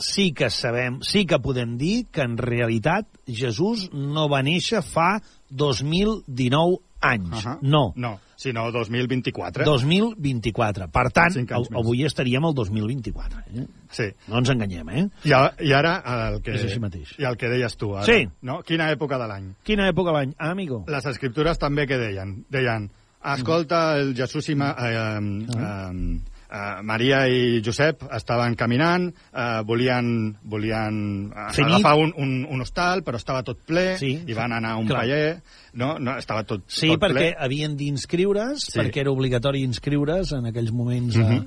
sí 0.00 0.32
que 0.36 0.50
sabem, 0.50 1.00
sí 1.06 1.26
que 1.28 1.38
podem 1.40 1.76
dir 1.80 2.08
que 2.12 2.24
en 2.24 2.36
realitat 2.40 3.06
Jesús 3.26 3.88
no 3.92 4.28
va 4.32 4.42
néixer 4.44 4.82
fa 4.84 5.20
2019 5.50 6.78
anys. 7.00 7.32
Ahà. 7.46 7.58
No. 7.62 7.92
No, 7.96 8.18
sinó 8.36 8.66
2024. 8.72 9.64
2024. 9.64 10.88
Per 10.92 11.04
tant, 11.16 11.32
Cinc 11.32 11.52
anys 11.52 11.68
av- 11.68 11.72
més. 11.72 11.80
avui 11.80 12.04
estaríem 12.04 12.44
al 12.44 12.54
2024. 12.54 13.40
Eh? 13.54 13.66
Sí. 13.90 14.08
No 14.28 14.38
ens 14.38 14.50
enganyem, 14.52 14.88
eh? 14.90 15.06
I, 15.24 15.32
a, 15.32 15.42
I 15.60 15.72
ara 15.72 15.94
el 16.28 16.40
que, 16.42 16.54
És 16.58 16.64
així 16.68 16.78
mateix. 16.80 17.14
I 17.18 17.24
el 17.24 17.36
que 17.40 17.48
deies 17.48 17.76
tu 17.76 17.94
ara. 17.96 18.04
Sí. 18.04 18.28
No? 18.42 18.60
Quina 18.62 18.90
època 18.92 19.18
de 19.18 19.26
l'any? 19.28 19.52
Quina 19.64 19.88
època 19.88 20.12
de 20.12 20.18
l'any? 20.18 20.34
Ah, 20.38 20.50
amigo. 20.50 20.84
Les 20.88 21.06
escriptures 21.06 21.58
també 21.58 21.86
que 21.86 21.96
deien? 21.98 22.44
Deien, 22.50 22.90
escolta, 23.24 23.98
el 23.98 24.14
Jesús 24.16 24.48
i... 24.48 24.54
Ma, 24.54 24.74
eh, 24.78 24.94
eh, 25.56 26.20
eh, 26.50 26.58
Uh, 26.60 26.82
Maria 26.82 27.28
i 27.30 27.60
Josep 27.62 28.02
estaven 28.12 28.56
caminant, 28.58 29.04
uh, 29.32 29.62
volien, 29.64 30.36
volien 30.42 31.30
uh, 31.30 31.52
Fer 31.54 31.64
agafar 31.64 31.94
un, 31.96 32.10
un, 32.18 32.32
un 32.50 32.60
hostal, 32.64 33.04
però 33.06 33.16
estava 33.20 33.42
tot 33.46 33.60
ple, 33.64 33.96
Sí. 34.00 34.10
i 34.26 34.34
van 34.34 34.52
anar 34.52 34.72
a 34.72 34.76
un 34.80 34.88
Clar. 34.88 35.00
paller, 35.00 35.42
no? 35.74 35.98
no 35.98 36.16
estava 36.18 36.42
tot, 36.42 36.64
Sí, 36.66 36.88
tot 36.88 37.00
perquè 37.04 37.30
ple. 37.30 37.36
havien 37.38 37.76
d'inscriure's, 37.76 38.66
Sí. 38.72 38.78
perquè 38.80 39.00
era 39.04 39.12
obligatori 39.12 39.62
inscriure's 39.62 40.32
en 40.32 40.46
aquells 40.50 40.72
moments 40.72 41.16
a, 41.16 41.20
Mhm. 41.20 41.46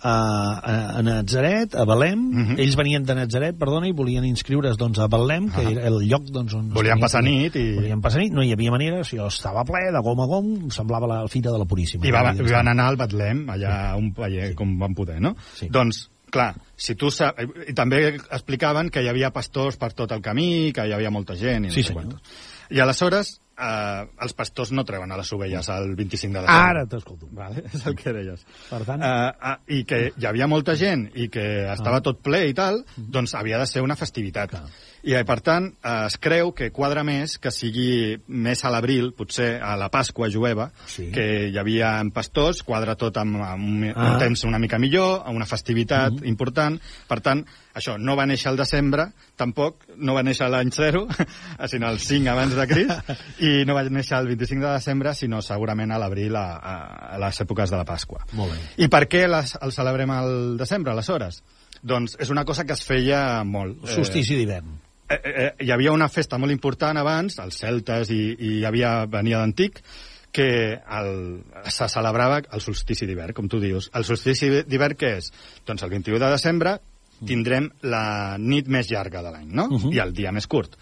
a, 0.00 0.98
a 0.98 1.02
Nazaret, 1.02 1.74
a 1.74 1.84
Belém. 1.84 2.18
Mhm. 2.18 2.58
Ells 2.58 2.76
venien 2.76 3.04
de 3.04 3.14
Nazaret, 3.14 3.56
perdona, 3.58 3.88
i 3.88 3.92
volien 3.92 4.24
inscriure's 4.24 4.76
doncs, 4.78 4.98
a 4.98 5.08
Belém, 5.08 5.48
que 5.50 5.60
Ah. 5.66 5.70
era 5.70 5.86
el 5.88 5.98
lloc 6.08 6.24
doncs, 6.30 6.54
on... 6.54 6.68
Volien 6.74 7.00
passar 7.00 7.22
nit 7.22 7.56
i- 7.56 7.74
Volien 7.74 8.00
passar 8.00 8.20
nit, 8.20 8.32
no 8.32 8.42
hi 8.44 8.52
havia 8.52 8.70
manera, 8.70 9.02
si 9.04 9.16
estava 9.16 9.64
ple, 9.64 9.90
de 9.92 10.00
gom 10.04 10.20
a 10.20 10.26
gom, 10.26 10.70
semblava 10.70 11.06
la 11.06 11.18
fira 11.28 11.50
de 11.50 11.58
la 11.58 11.64
Puríssima. 11.64 12.06
I, 12.06 12.10
va, 12.14 12.32
No 12.32 12.46
i 12.46 12.52
van 12.52 12.68
anar 12.68 12.86
al 12.92 12.96
Betlem, 12.96 13.46
allà 13.50 13.90
a 13.90 13.96
un 13.96 14.12
paller, 14.14 14.54
com 14.54 14.78
van 14.78 14.94
poder, 14.94 15.20
no? 15.20 15.34
Sí. 15.54 15.68
Doncs, 15.68 16.08
clar, 16.30 16.54
si 16.76 16.94
tu 16.94 17.10
sa... 17.10 17.34
I 17.66 17.72
també 17.74 18.16
explicaven 18.16 18.90
que 18.90 19.02
hi 19.02 19.08
havia 19.08 19.30
pastors 19.32 19.76
per 19.80 19.92
tot 19.94 20.12
el 20.12 20.20
camí, 20.22 20.72
que 20.72 20.86
hi 20.86 20.92
havia 20.92 21.10
molta 21.10 21.34
gent 21.34 21.64
i 21.64 21.68
no 21.68 21.74
Sí, 21.74 21.82
sé 21.82 21.88
senyor. 21.88 22.04
quantos. 22.04 22.22
I 22.70 22.80
aleshores, 22.80 23.40
eh, 23.58 24.06
els 24.22 24.32
pastors 24.34 24.72
no 24.72 24.84
treuen 24.84 25.10
a 25.12 25.16
les 25.16 25.32
ovelles 25.32 25.68
el 25.68 25.94
25 25.96 26.32
de 26.34 26.40
desembre. 26.46 26.70
Ara 26.70 26.86
t'escolto. 26.86 27.28
Vale? 27.32 27.64
És 27.72 27.86
el 27.86 27.96
que 27.96 28.12
deies. 28.12 28.44
Per 28.70 28.82
tant- 28.84 29.02
Eh, 29.02 29.32
ah, 29.40 29.58
I 29.68 29.84
que 29.84 30.12
hi 30.16 30.26
havia 30.26 30.46
molta 30.46 30.76
gent 30.76 31.10
i 31.14 31.28
que 31.28 31.70
estava 31.72 31.96
Ah. 31.98 32.02
tot 32.02 32.20
ple 32.22 32.46
i 32.48 32.54
tal, 32.54 32.84
doncs 32.96 33.34
havia 33.34 33.58
de 33.58 33.66
ser 33.66 33.82
una 33.82 33.96
festivitat. 33.96 34.50
Clar. 34.50 34.64
I, 35.02 35.14
eh, 35.14 35.24
per 35.24 35.40
tant, 35.40 35.68
eh, 35.82 36.06
es 36.06 36.16
creu 36.18 36.52
que 36.52 36.70
quadra 36.72 37.04
més 37.04 37.38
que 37.38 37.50
sigui 37.50 38.18
més 38.26 38.64
a 38.64 38.70
l'abril, 38.70 39.12
potser 39.14 39.60
a 39.62 39.76
la 39.76 39.88
Pasqua 39.90 40.28
jueva, 40.30 40.72
Sí. 40.86 41.10
que 41.12 41.48
hi 41.48 41.56
havia 41.58 42.02
pastors, 42.12 42.62
quadra 42.62 42.96
tot 42.96 43.16
amb, 43.16 43.36
amb 43.40 43.64
un, 43.64 43.92
Ah. 43.94 44.12
un 44.12 44.18
temps 44.18 44.44
una 44.44 44.58
mica 44.58 44.78
millor, 44.78 45.22
una 45.28 45.46
festivitat 45.46 46.12
Mhm. 46.12 46.26
important. 46.26 46.80
Per 47.06 47.20
tant, 47.20 47.46
això 47.74 47.96
no 47.98 48.16
va 48.16 48.26
néixer 48.26 48.48
al 48.48 48.56
desembre, 48.56 49.12
tampoc, 49.36 49.84
no 49.96 50.14
va 50.14 50.22
néixer 50.22 50.48
l'any 50.50 50.70
0, 50.72 51.06
sinó 51.68 51.88
el 51.90 52.00
5 52.00 52.28
abans 52.28 52.54
de 52.54 52.66
Crist, 52.66 52.90
i 53.40 53.47
no 53.66 53.76
va 53.76 53.84
néixer 53.88 54.18
el 54.18 54.28
25 54.30 54.64
de 54.64 54.72
desembre, 54.72 55.14
sinó 55.14 55.40
segurament 55.44 55.92
a 55.92 56.00
l'abril, 56.00 56.36
a, 56.36 56.46
a, 56.56 56.74
a 57.14 57.20
les 57.22 57.40
èpoques 57.44 57.70
de 57.70 57.78
la 57.80 57.86
Pasqua. 57.88 58.24
Molt 58.38 58.54
bé. 58.54 58.58
I 58.84 58.90
per 58.92 59.04
què 59.10 59.24
les, 59.28 59.54
el 59.62 59.72
celebrem 59.76 60.12
al 60.14 60.34
desembre, 60.60 60.92
aleshores? 60.92 61.42
Doncs 61.82 62.18
és 62.20 62.30
una 62.34 62.44
cosa 62.44 62.66
que 62.66 62.74
es 62.74 62.84
feia 62.84 63.44
molt. 63.46 63.86
Solstici 63.94 64.36
d'hivern. 64.38 64.76
Eh, 65.08 65.16
eh, 65.16 65.32
eh, 65.32 65.50
hi 65.64 65.72
havia 65.72 65.94
una 65.94 66.10
festa 66.12 66.38
molt 66.38 66.52
important 66.52 66.98
abans, 67.00 67.38
els 67.40 67.58
celtes, 67.62 68.10
i, 68.12 68.22
i 68.34 68.52
havia, 68.68 69.06
venia 69.08 69.40
d'antic, 69.40 69.80
que 70.32 70.48
el, 70.76 71.12
se 71.72 71.88
celebrava 71.88 72.42
el 72.52 72.60
solstici 72.60 73.08
d'hivern, 73.08 73.32
com 73.34 73.48
tu 73.48 73.60
dius. 73.62 73.88
El 73.96 74.04
solstici 74.04 74.50
d'hivern 74.68 74.98
què 74.98 75.14
és? 75.22 75.32
Doncs 75.66 75.86
el 75.86 75.94
21 75.96 76.20
de 76.20 76.32
desembre 76.34 76.76
tindrem 77.26 77.70
la 77.90 78.36
nit 78.38 78.68
més 78.70 78.90
llarga 78.92 79.22
de 79.24 79.32
l'any, 79.34 79.48
no? 79.50 79.66
Uh 79.66 79.80
-huh. 79.80 79.94
I 79.94 79.98
el 80.04 80.12
dia 80.14 80.32
més 80.32 80.46
curt. 80.46 80.76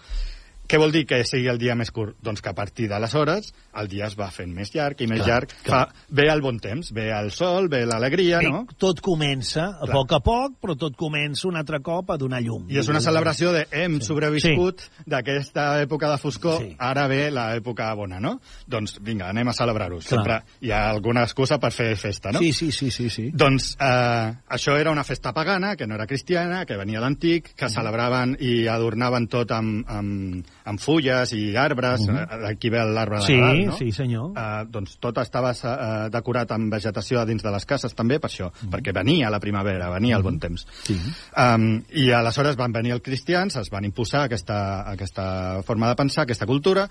Què 0.67 0.77
vol 0.77 0.91
dir 0.91 1.05
que 1.07 1.21
sigui 1.23 1.47
el 1.47 1.57
dia 1.57 1.75
més 1.79 1.91
curt? 1.95 2.17
Doncs 2.21 2.41
que 2.43 2.49
a 2.49 2.53
partir 2.53 2.89
d'aleshores 2.91 3.53
el 3.79 3.87
dia 3.87 4.07
es 4.07 4.17
va 4.19 4.29
fent 4.31 4.51
més 4.53 4.73
llarg 4.75 4.99
i 5.01 5.07
més 5.07 5.21
Clar, 5.21 5.27
llarg. 5.29 5.53
clar. 5.63 5.81
Fa, 5.87 6.05
ve 6.09 6.27
el 6.29 6.41
bon 6.41 6.59
temps, 6.59 6.91
ve 6.91 7.05
el 7.15 7.31
sol, 7.31 7.69
ve 7.69 7.85
l'alegria, 7.85 8.41
no? 8.43 8.65
tot 8.77 8.99
comença, 9.01 9.69
a 9.79 9.85
Clar. 9.85 9.93
poc 9.95 10.11
a 10.13 10.19
poc, 10.19 10.57
però 10.61 10.75
tot 10.77 10.95
comença 10.99 11.47
un 11.47 11.55
altre 11.55 11.79
cop 11.81 12.11
a 12.11 12.17
donar 12.17 12.41
llum. 12.43 12.65
I 12.69 12.79
és 12.81 12.87
una 12.91 12.99
celebració 12.99 13.53
de 13.55 13.65
hem 13.71 13.99
Sí. 14.01 14.07
sobreviscut 14.07 14.81
d'aquesta 15.07 15.81
època 15.85 16.09
de 16.11 16.17
foscor, 16.17 16.61
Sí. 16.61 16.75
ara 16.79 17.07
ve 17.07 17.31
l'època 17.31 17.93
bona, 17.95 18.19
no? 18.19 18.39
Doncs 18.67 18.99
vinga, 19.01 19.29
anem 19.29 19.47
a 19.47 19.53
celebrar-ho. 19.53 20.01
Sempre 20.01 20.41
hi 20.61 20.71
ha 20.71 20.89
alguna 20.89 21.23
excusa 21.23 21.59
per 21.59 21.71
fer 21.71 21.95
festa, 21.95 22.31
no? 22.31 22.39
Sí, 22.39 22.51
sí, 22.51 22.71
sí, 22.71 22.91
sí, 22.91 23.09
sí. 23.09 23.31
Doncs 23.33 23.77
eh, 23.79 24.33
això 24.49 24.77
era 24.77 24.91
una 24.91 25.03
festa 25.03 25.33
pagana, 25.33 25.75
que 25.75 25.87
no 25.87 25.95
era 25.95 26.05
cristiana, 26.07 26.65
que 26.65 26.75
venia 26.77 26.99
d'antic, 26.99 27.53
que 27.55 27.69
celebraven 27.69 28.35
i 28.39 28.67
adornaven 28.67 29.27
tot 29.27 29.51
amb, 29.51 29.85
amb, 29.89 30.45
amb 30.67 30.81
fulles 30.81 31.31
i 31.33 31.55
arbres, 31.57 32.01
uh 32.01 32.13
-huh. 32.13 32.41
d'aquí 32.43 32.69
ve 32.69 32.83
l'arbre 32.83 33.19
de 33.19 33.25
Sí, 33.25 33.37
Nadal, 33.37 33.65
no? 33.65 33.77
sí, 33.77 33.91
senyor. 33.91 34.31
Eh, 34.35 34.65
doncs 34.69 34.97
tot 34.99 35.17
estava 35.17 35.51
eh, 35.51 36.09
decorat 36.09 36.51
amb 36.51 36.73
vegetació 36.73 37.21
a 37.21 37.25
dins 37.25 37.43
de 37.43 37.51
les 37.51 37.65
cases 37.65 37.95
també 37.95 38.19
per 38.19 38.29
això, 38.29 38.51
perquè 38.71 38.93
venia 38.93 39.29
la 39.29 39.39
primavera, 39.39 39.89
venia 39.89 40.17
el 40.17 40.23
bon 40.23 40.39
temps. 40.39 40.67
Sí. 40.83 40.99
Um, 41.37 41.83
I 41.91 42.11
aleshores 42.11 42.55
van 42.55 42.71
venir 42.71 42.91
els 42.91 43.01
cristians, 43.01 43.55
es 43.55 43.69
van 43.69 43.85
imposar 43.85 44.23
aquesta, 44.23 44.81
aquesta 44.91 45.63
forma 45.63 45.87
de 45.89 45.95
pensar, 45.95 46.23
aquesta 46.23 46.45
cultura, 46.45 46.89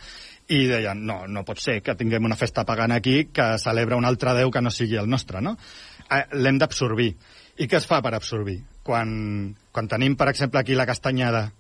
i 0.49 0.67
deien, 0.67 1.05
no, 1.07 1.27
no 1.27 1.45
pot 1.45 1.59
ser 1.59 1.83
que 1.83 1.95
tinguem 1.95 2.25
una 2.25 2.37
festa 2.37 2.65
pagana 2.65 2.97
aquí 2.97 3.27
que 3.27 3.59
celebra 3.59 3.97
un 3.97 4.05
altre 4.05 4.35
déu 4.35 4.51
que 4.51 4.63
no 4.63 4.71
sigui 4.71 4.97
el 4.97 5.09
nostre, 5.09 5.41
no? 5.41 5.57
Eh, 6.11 6.25
L'hem 6.33 6.59
d'absorbir. 6.59 7.17
I 7.59 7.67
què 7.67 7.77
es 7.77 7.87
fa 7.87 8.03
per 8.03 8.15
absorbir? 8.15 8.61
Quan, 8.83 9.55
quan 9.73 9.89
tenim, 9.89 10.15
per 10.17 10.29
exemple, 10.29 10.61
aquí 10.61 10.75
la 10.75 10.87
castanyada 10.87 11.53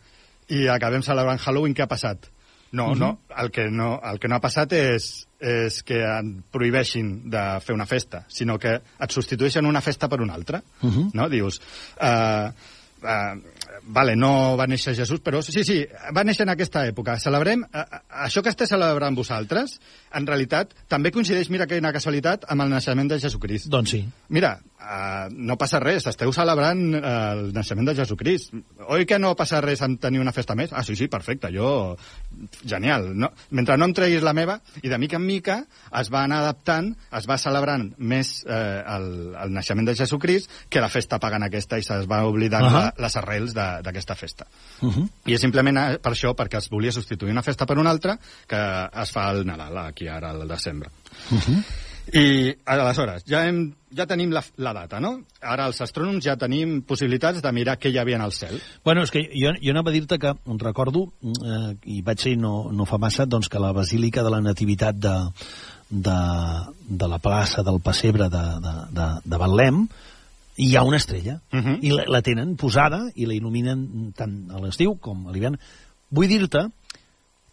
i 0.48 0.66
acabem 0.70 1.02
celebrant 1.02 1.40
Halloween, 1.42 1.74
què 1.74 1.84
ha 1.84 1.90
passat? 1.90 2.30
No, 2.76 2.94
no, 2.98 3.20
el 3.38 3.50
que 3.54 3.68
no, 3.70 4.00
el 4.04 4.18
que 4.20 4.28
no 4.28 4.36
ha 4.36 4.42
passat 4.42 4.72
és, 4.76 5.06
és 5.40 5.78
que 5.86 6.00
en 6.04 6.32
prohibeixin 6.52 7.12
de 7.32 7.44
fer 7.64 7.76
una 7.76 7.86
festa, 7.88 8.24
sinó 8.28 8.58
que 8.60 8.74
et 8.76 9.14
substitueixen 9.14 9.68
una 9.70 9.80
festa 9.80 10.10
per 10.12 10.20
una 10.20 10.34
altra. 10.34 10.60
Uh 10.82 10.90
-huh. 10.90 11.10
no? 11.14 11.28
Dius, 11.30 11.60
uh, 12.00 12.50
uh, 13.02 13.80
vale, 13.82 14.16
no 14.16 14.56
va 14.58 14.66
néixer 14.70 14.94
Jesús, 14.96 15.20
però 15.24 15.42
sí, 15.44 15.64
sí, 15.66 15.78
va 16.16 16.24
néixer 16.26 16.46
en 16.46 16.52
aquesta 16.54 16.86
època. 16.88 17.18
Celebrem, 17.22 17.64
uh, 17.66 18.00
això 18.26 18.42
que 18.42 18.52
esteu 18.52 18.68
celebrant 18.70 19.16
vosaltres, 19.18 19.76
en 20.16 20.28
realitat, 20.28 20.72
també 20.88 21.12
coincideix, 21.14 21.50
mira 21.52 21.68
que 21.68 21.80
una 21.82 21.92
casualitat, 21.94 22.48
amb 22.52 22.66
el 22.66 22.72
naixement 22.72 23.12
de 23.12 23.20
Jesucrist. 23.22 23.70
Doncs 23.72 23.94
sí. 23.96 24.02
Mira, 24.32 24.56
uh, 24.80 25.26
no 25.30 25.58
passa 25.60 25.80
res, 25.82 26.08
esteu 26.10 26.32
celebrant 26.34 26.82
uh, 26.98 27.14
el 27.36 27.52
naixement 27.56 27.90
de 27.90 27.96
Jesucrist. 28.00 28.54
Oi 28.86 29.06
que 29.08 29.20
no 29.22 29.34
passa 29.38 29.60
res 29.64 29.84
en 29.86 29.98
tenir 30.02 30.22
una 30.22 30.34
festa 30.36 30.56
més? 30.58 30.72
Ah, 30.72 30.84
sí, 30.86 30.96
sí, 30.98 31.10
perfecte, 31.12 31.52
jo... 31.54 31.70
Genial. 32.64 33.10
No? 33.16 33.30
Mentre 33.50 33.76
no 33.78 33.88
em 33.88 33.94
treguis 33.96 34.24
la 34.24 34.34
meva, 34.36 34.58
i 34.82 34.90
de 34.92 34.98
mica 34.98 35.16
en 35.16 35.26
mica 35.26 35.56
es 36.00 36.10
va 36.12 36.24
anar 36.26 36.42
adaptant, 36.44 36.92
es 37.16 37.28
va 37.28 37.38
celebrant 37.40 37.88
més 37.98 38.32
eh, 38.44 38.82
el, 38.96 39.08
el 39.44 39.54
naixement 39.56 39.88
de 39.88 39.96
Jesucrist 39.98 40.52
que 40.68 40.82
la 40.82 40.90
festa 40.92 41.20
pagana 41.22 41.50
aquesta, 41.50 41.78
i 41.78 41.86
se'ls 41.86 42.08
va 42.10 42.24
oblidant 42.28 42.66
uh. 42.66 42.70
-huh. 42.70 42.84
la, 42.84 43.06
les 43.06 43.16
arrels 43.16 43.54
d'aquesta 43.54 44.14
festa. 44.14 44.46
Uh 44.80 44.92
-huh. 44.92 45.08
I 45.26 45.34
és 45.34 45.40
simplement 45.40 45.78
eh, 45.78 45.98
per 45.98 46.12
això, 46.12 46.34
perquè 46.34 46.58
es 46.58 46.68
volia 46.70 46.92
substituir 46.92 47.32
una 47.32 47.42
festa 47.42 47.66
per 47.66 47.78
una 47.78 47.90
altra, 47.90 48.18
que 48.46 48.90
es 49.02 49.10
fa 49.10 49.30
el 49.30 49.46
Nadal, 49.46 49.78
aquí 49.78 50.08
ara, 50.08 50.30
al 50.30 50.48
desembre. 50.48 50.90
Uh 51.30 51.38
-huh. 51.38 51.64
I 52.14 52.54
aleshores, 52.70 53.24
ja, 53.26 53.40
hem, 53.48 53.72
ja 53.96 54.06
tenim 54.06 54.30
la, 54.30 54.42
la 54.62 54.72
data, 54.76 55.00
no? 55.02 55.12
Ara 55.42 55.66
els 55.66 55.80
astrònoms 55.82 56.22
ja 56.22 56.36
tenim 56.38 56.78
possibilitats 56.86 57.42
de 57.42 57.52
mirar 57.52 57.76
què 57.82 57.90
hi 57.90 57.98
havia 57.98 58.20
en 58.20 58.24
el 58.26 58.34
cel. 58.36 58.60
Bueno, 58.86 59.02
és 59.02 59.10
que 59.10 59.24
jo, 59.32 59.50
jo 59.58 59.72
anava 59.74 59.90
a 59.90 59.96
dir-te 59.96 60.20
que 60.22 60.34
recordo, 60.62 61.08
eh, 61.24 61.72
i 61.96 62.02
vaig 62.06 62.22
ser 62.22 62.36
no, 62.38 62.70
no 62.70 62.86
fa 62.86 63.00
massa, 63.02 63.26
doncs 63.26 63.50
que 63.50 63.62
la 63.62 63.72
Basílica 63.74 64.22
de 64.22 64.30
la 64.30 64.40
Nativitat 64.44 65.02
de, 65.02 65.16
de, 65.90 66.20
de 67.02 67.10
la 67.10 67.18
plaça 67.18 67.66
del 67.66 67.82
Pessebre 67.82 68.30
de, 68.30 68.44
de, 68.62 68.76
de, 68.94 69.08
de 69.26 69.42
Betlem, 69.42 69.82
hi 70.62 70.72
ha 70.76 70.86
una 70.86 71.02
estrella, 71.02 71.40
Uh 71.52 71.58
-huh. 71.60 71.78
i 71.82 71.90
la, 71.90 72.04
la 72.06 72.22
tenen 72.22 72.56
posada 72.56 73.10
i 73.14 73.26
la 73.26 73.34
il·luminen 73.34 74.12
tant 74.14 74.50
a 74.50 74.60
l'estiu 74.60 74.96
com 74.96 75.26
a 75.26 75.32
l'hivern. 75.32 75.58
Vull 76.10 76.28
dir-te 76.28 76.68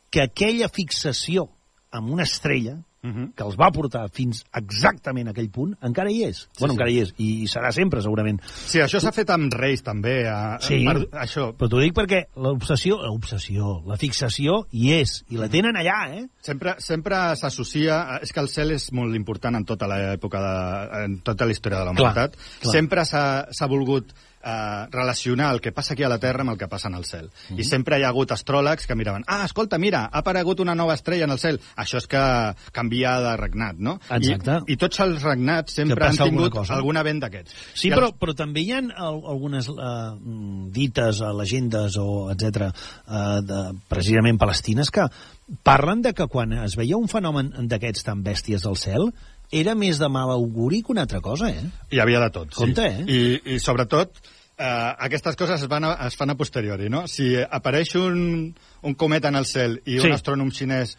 que 0.09 0.21
aquella 0.21 0.69
fixació 0.69 1.49
amb 1.91 2.09
una 2.09 2.23
estrella 2.23 2.77
Uh 3.03 3.09
-huh. 3.09 3.33
que 3.35 3.43
els 3.43 3.57
va 3.59 3.69
portar 3.71 4.09
fins 4.09 4.45
exactament 4.55 5.27
a 5.27 5.31
aquell 5.31 5.49
punt, 5.49 5.75
encara 5.81 6.09
hi 6.09 6.23
és. 6.23 6.37
Sí, 6.37 6.59
bueno, 6.59 6.73
sí. 6.73 6.75
encara 6.77 6.91
hi 6.91 6.99
és, 6.99 7.13
i 7.17 7.45
serà 7.47 7.71
sempre, 7.71 8.01
segurament. 8.01 8.39
Sí, 8.43 8.79
això 8.79 8.99
s'ha 8.99 9.11
fet 9.11 9.29
amb 9.29 9.53
Reis, 9.53 9.83
també. 9.83 10.25
A, 10.27 10.57
Sí. 10.61 10.85
Per, 10.85 11.09
això, 11.19 11.53
Però 11.57 11.69
t'ho 11.69 11.79
dic 11.79 11.93
perquè 11.93 12.27
l'obsessió, 12.37 13.01
l'obsessió, 13.03 13.83
la 13.85 13.97
fixació 13.97 14.65
hi 14.71 14.93
és, 14.93 15.25
i 15.29 15.37
la 15.37 15.49
tenen 15.49 15.75
allà, 15.75 16.17
eh? 16.17 16.27
sempre 16.41 16.75
sempre 16.79 17.35
s'associa... 17.35 18.19
És 18.21 18.31
que 18.31 18.39
el 18.39 18.47
cel 18.47 18.71
és 18.71 18.91
molt 18.91 19.15
important 19.15 19.55
en 19.55 19.65
tota 19.65 19.87
l'època, 19.87 20.39
de, 20.39 21.03
en 21.03 21.17
tota 21.21 21.45
la 21.45 21.51
història 21.51 21.79
de 21.79 21.85
la 21.85 21.93
Clar, 21.93 22.11
humanitat. 22.11 22.37
clar. 22.61 22.71
Sempre 22.71 23.05
s'ha 23.05 23.47
s'ha 23.51 23.67
volgut 23.67 24.13
eh, 24.43 24.87
relacionar 24.91 25.53
el 25.53 25.61
que 25.61 25.71
passa 25.71 25.93
aquí 25.93 26.03
a 26.03 26.09
la 26.09 26.19
Terra 26.19 26.41
amb 26.41 26.51
el 26.51 26.57
que 26.57 26.67
passa 26.67 26.89
en 26.89 26.95
el 26.95 27.05
cel. 27.05 27.29
Mhm. 27.49 27.59
I 27.59 27.63
sempre 27.63 27.99
hi 27.99 28.03
ha 28.03 28.09
hagut 28.09 28.31
astròlegs 28.31 28.85
que 28.87 28.95
miraven 28.95 29.23
ah, 29.27 29.45
escolta, 29.45 29.77
mira, 29.77 30.05
ha 30.11 30.19
aparegut 30.19 30.59
una 30.59 30.75
nova 30.75 30.93
estrella 30.95 31.23
en 31.25 31.31
el 31.31 31.39
cel. 31.39 31.59
Això 31.77 31.97
és 31.97 32.07
que 32.07 32.23
canvia 32.71 33.19
de 33.21 33.35
regnat, 33.37 33.77
no? 33.77 33.99
Exacte. 34.09 34.59
I, 34.67 34.73
I 34.73 34.77
tots 34.77 34.99
els 34.99 35.21
regnats 35.23 35.73
sempre 35.73 36.03
han 36.05 36.11
passa 36.11 36.23
alguna 36.23 36.41
tingut 36.49 36.57
cosa. 36.59 36.73
algun 36.75 36.97
event 36.97 37.21
d'aquests. 37.23 37.55
Sí, 37.73 37.87
I 37.87 37.91
però, 37.91 38.09
els- 38.11 38.19
però 38.19 38.35
també 38.35 38.61
hi 38.61 38.71
ha 38.73 38.79
al, 38.79 39.21
algunes 39.33 39.69
uh, 39.69 40.17
dites, 40.73 41.21
uh, 41.21 41.31
legendes 41.37 41.97
o 41.97 42.29
etc 42.33 42.69
uh, 43.07 43.41
de, 43.41 43.61
precisament 43.89 44.37
palestines 44.41 44.91
que 44.91 45.07
parlen 45.63 46.01
de 46.01 46.13
que 46.13 46.27
quan 46.31 46.53
es 46.63 46.75
veia 46.79 46.97
un 46.97 47.07
fenomen 47.11 47.51
d'aquests 47.69 48.03
tan 48.07 48.23
bèsties 48.23 48.63
del 48.63 48.77
cel 48.79 49.09
era 49.53 49.75
més 49.77 49.99
de 50.01 50.09
mal 50.09 50.31
auguri 50.33 50.81
que 50.81 50.91
una 50.95 51.03
altra 51.05 51.21
cosa, 51.21 51.49
eh? 51.53 51.63
Hi 51.93 51.99
havia 52.01 52.19
de 52.23 52.29
tot, 52.33 52.53
Compte, 52.57 52.81
sí. 52.81 53.03
eh? 53.05 53.17
I, 53.45 53.55
I 53.55 53.59
sobretot, 53.61 54.17
eh, 54.57 54.67
aquestes 55.07 55.37
coses 55.39 55.61
es, 55.61 55.69
van 55.69 55.85
a, 55.85 55.93
es 56.07 56.17
fan 56.17 56.33
a 56.33 56.37
posteriori, 56.39 56.89
no? 56.89 57.05
Si 57.07 57.31
apareix 57.43 57.95
un, 58.01 58.53
un 58.81 58.95
cometa 58.99 59.29
en 59.29 59.37
el 59.41 59.45
cel 59.49 59.79
i 59.85 59.99
Sí. 59.99 60.07
un 60.09 60.15
astrònom 60.17 60.49
xinès 60.51 60.97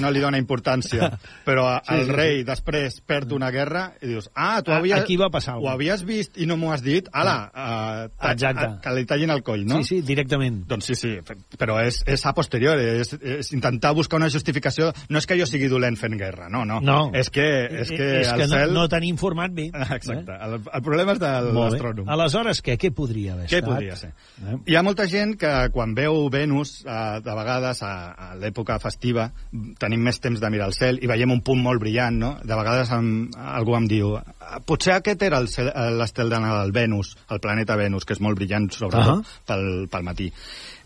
no 0.00 0.10
li 0.10 0.20
dona 0.22 0.38
importància, 0.40 1.10
però 1.46 1.66
Sí, 1.86 1.94
el 1.94 2.04
sí, 2.06 2.12
rei 2.12 2.42
després 2.46 3.00
perd 3.06 3.32
una 3.36 3.50
guerra 3.54 3.92
i 4.02 4.08
dius, 4.10 4.28
ah, 4.34 4.60
tu 4.62 4.72
A- 4.72 4.78
havies, 4.80 4.98
aquí 4.98 5.16
va 5.20 5.28
passar 5.30 5.54
ho 5.54 5.58
alguna 5.60 5.74
havies 5.76 6.04
vist 6.08 6.38
i 6.42 6.46
no 6.46 6.56
m'ho 6.56 6.72
has 6.74 6.82
dit, 6.82 7.08
ala, 7.12 7.36
uh, 7.54 8.30
Exacte. 8.30 8.68
que 8.82 8.94
li 8.96 9.04
tallin 9.06 9.30
el 9.34 9.42
coll, 9.46 9.64
no? 9.66 9.78
Sí, 9.82 9.96
sí, 9.96 10.00
directament. 10.06 10.62
Doncs 10.68 10.88
sí, 10.90 10.94
sí, 10.98 11.12
però 11.58 11.78
és, 11.84 12.00
és 12.06 12.26
a 12.26 12.32
posteriori, 12.36 12.84
és, 13.02 13.12
és 13.20 13.52
intentar 13.56 13.92
buscar 13.94 14.18
una 14.20 14.30
justificació. 14.32 14.92
No 15.08 15.18
és 15.18 15.26
que 15.26 15.38
jo 15.38 15.46
sigui 15.46 15.68
dolent 15.70 15.96
fent 16.00 16.16
guerra, 16.18 16.48
no, 16.52 16.64
no. 16.68 16.80
No. 16.80 16.98
És 17.16 17.30
que, 17.30 17.46
és 17.82 17.90
que, 17.90 18.08
és 18.22 18.32
el 18.32 18.40
que 18.42 18.48
cel... 18.50 18.72
no, 18.74 18.82
no 18.82 18.88
t'han 18.92 19.04
informat 19.08 19.52
bé. 19.54 19.68
Exacte. 19.72 20.34
El, 20.46 20.58
el 20.60 20.82
problema 20.84 21.14
és 21.16 21.20
de 21.22 21.32
l'astrònom. 21.56 22.08
Aleshores, 22.16 22.62
què? 22.64 22.76
Què 22.80 22.90
podria 22.94 23.34
haver 23.36 23.46
Què 23.50 23.60
estat? 23.60 23.70
podria 23.70 23.96
ser? 23.98 24.12
Eh? 24.42 24.56
Hi 24.72 24.76
ha 24.78 24.82
molta 24.86 25.06
gent 25.10 25.36
que 25.40 25.52
quan 25.74 25.94
veu 25.96 26.26
Venus, 26.32 26.78
eh, 26.86 27.20
de 27.24 27.36
vegades 27.38 27.82
a, 27.86 27.92
a 28.12 28.28
l'època 28.40 28.78
festiva, 28.82 29.30
tenim 29.78 30.00
més 30.02 30.20
temps 30.20 30.40
de 30.40 30.50
mirar 30.50 30.66
el 30.70 30.74
cel 30.74 30.98
i 31.02 31.06
veiem 31.10 31.30
un 31.34 31.42
punt 31.44 31.60
molt 31.62 31.80
brillant, 31.82 32.16
no? 32.18 32.30
De 32.42 32.54
vegades 32.56 32.90
em, 32.96 33.28
algú 33.36 33.76
em 33.76 33.86
diu 33.90 34.14
"Ah, 34.16 34.60
potser 34.64 34.94
aquest 34.94 35.22
era 35.22 35.40
l'estel 35.40 36.30
de 36.30 36.40
Nadal, 36.40 36.72
Venus, 36.72 37.16
el 37.30 37.40
planeta 37.40 37.76
Venus, 37.76 38.04
que 38.04 38.14
és 38.14 38.20
molt 38.20 38.36
brillant, 38.36 38.70
sobretot 38.70 39.02
Ahà. 39.18 39.22
pel, 39.46 39.88
pel 39.90 40.02
matí. 40.02 40.32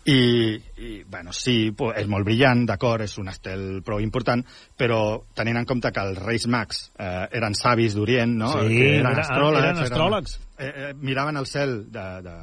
I, 0.03 0.55
i 0.81 1.03
bueno, 1.05 1.29
sí, 1.31 1.69
és 1.95 2.07
molt 2.09 2.25
brillant, 2.25 2.65
d'acord, 2.65 3.03
és 3.05 3.17
un 3.21 3.27
estel 3.29 3.83
prou 3.85 3.99
important, 4.01 4.41
però 4.75 5.21
tenint 5.37 5.57
en 5.57 5.65
compte 5.69 5.91
que 5.93 6.01
els 6.01 6.17
Reis 6.17 6.47
Mags 6.47 6.87
eh, 6.97 7.27
eren 7.37 7.53
savis 7.53 7.93
d'Orient, 7.93 8.33
no? 8.35 8.49
Sí, 8.63 8.67
que 8.79 8.95
era- 8.97 9.11
eren 9.11 9.19
astròlegs, 9.21 9.63
eren 9.63 9.83
astròlegs. 9.85 10.39
eh, 10.57 10.71
eh, 10.75 10.93
miraven 10.97 11.37
el 11.37 11.45
cel 11.45 11.91
de, 11.91 12.07
de, 12.25 12.35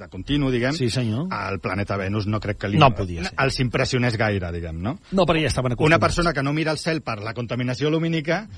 de 0.00 0.08
continu, 0.08 0.50
diguem, 0.50 0.72
Sí, 0.74 0.88
senyor. 0.90 1.28
el 1.50 1.60
planeta 1.60 1.96
Venus 1.96 2.26
no 2.26 2.40
crec 2.40 2.58
que 2.58 2.68
li, 2.68 2.78
No 2.78 2.90
podia 2.94 3.24
ser. 3.24 3.34
els 3.38 3.60
impressionés 3.60 4.16
gaire, 4.16 4.50
diguem, 4.52 4.80
no? 4.82 4.98
No, 5.12 5.26
perquè 5.26 5.42
ja 5.44 5.48
estaven 5.52 5.72
acostumats. 5.72 5.86
Una 5.94 5.98
persona 6.00 6.32
que 6.32 6.42
no 6.42 6.52
mira 6.52 6.72
el 6.72 6.78
cel 6.78 7.02
per 7.02 7.18
la 7.22 7.34
contaminació 7.34 7.90
lumínica, 7.90 8.48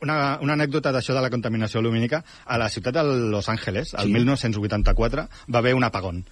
una, 0.00 0.38
una 0.40 0.54
anècdota 0.54 0.92
d'això 0.94 1.14
de 1.14 1.22
la 1.24 1.30
contaminació 1.30 1.82
lumínica, 1.82 2.22
a 2.46 2.58
la 2.58 2.68
ciutat 2.68 2.94
de 2.94 3.04
Los 3.04 3.48
Angeles, 3.48 3.94
el 3.94 4.06
Sí. 4.08 4.12
1984, 4.12 5.28
va 5.52 5.58
haver 5.58 5.74
un 5.74 5.84
apagón. 5.84 6.24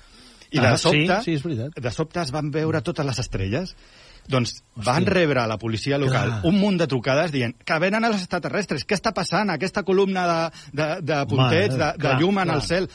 I 0.50 0.61
de 0.61 0.67
Ah, 0.69 0.79
sobte, 0.79 1.07
sí, 1.21 1.25
sí, 1.25 1.33
és 1.35 1.43
veritat. 1.43 1.75
de 1.75 1.91
sobte 1.91 2.21
es 2.23 2.31
van 2.31 2.50
veure 2.53 2.81
totes 2.81 3.05
les 3.05 3.19
estrelles 3.19 3.75
doncs 4.29 4.65
van 4.75 5.05
rebre 5.07 5.38
a 5.41 5.47
la 5.47 5.57
policia 5.57 5.99
local 5.99 6.29
Clar. 6.29 6.41
un 6.47 6.57
munt 6.59 6.79
de 6.81 6.87
trucades 6.88 7.31
dient 7.31 7.55
que 7.65 7.79
venen 7.79 8.05
els 8.05 8.17
extraterrestres, 8.17 8.85
què 8.87 8.95
està 8.97 9.12
passant? 9.15 9.50
Aquesta 9.50 9.85
columna 9.85 10.25
de, 10.26 10.50
de, 10.73 10.87
de 11.03 11.26
puntets, 11.26 11.76
de, 11.76 11.85
de 11.93 11.99
clar, 11.99 12.21
llum 12.21 12.38
en 12.38 12.45
clar. 12.45 12.57
el 12.57 12.62
cel. 12.62 12.88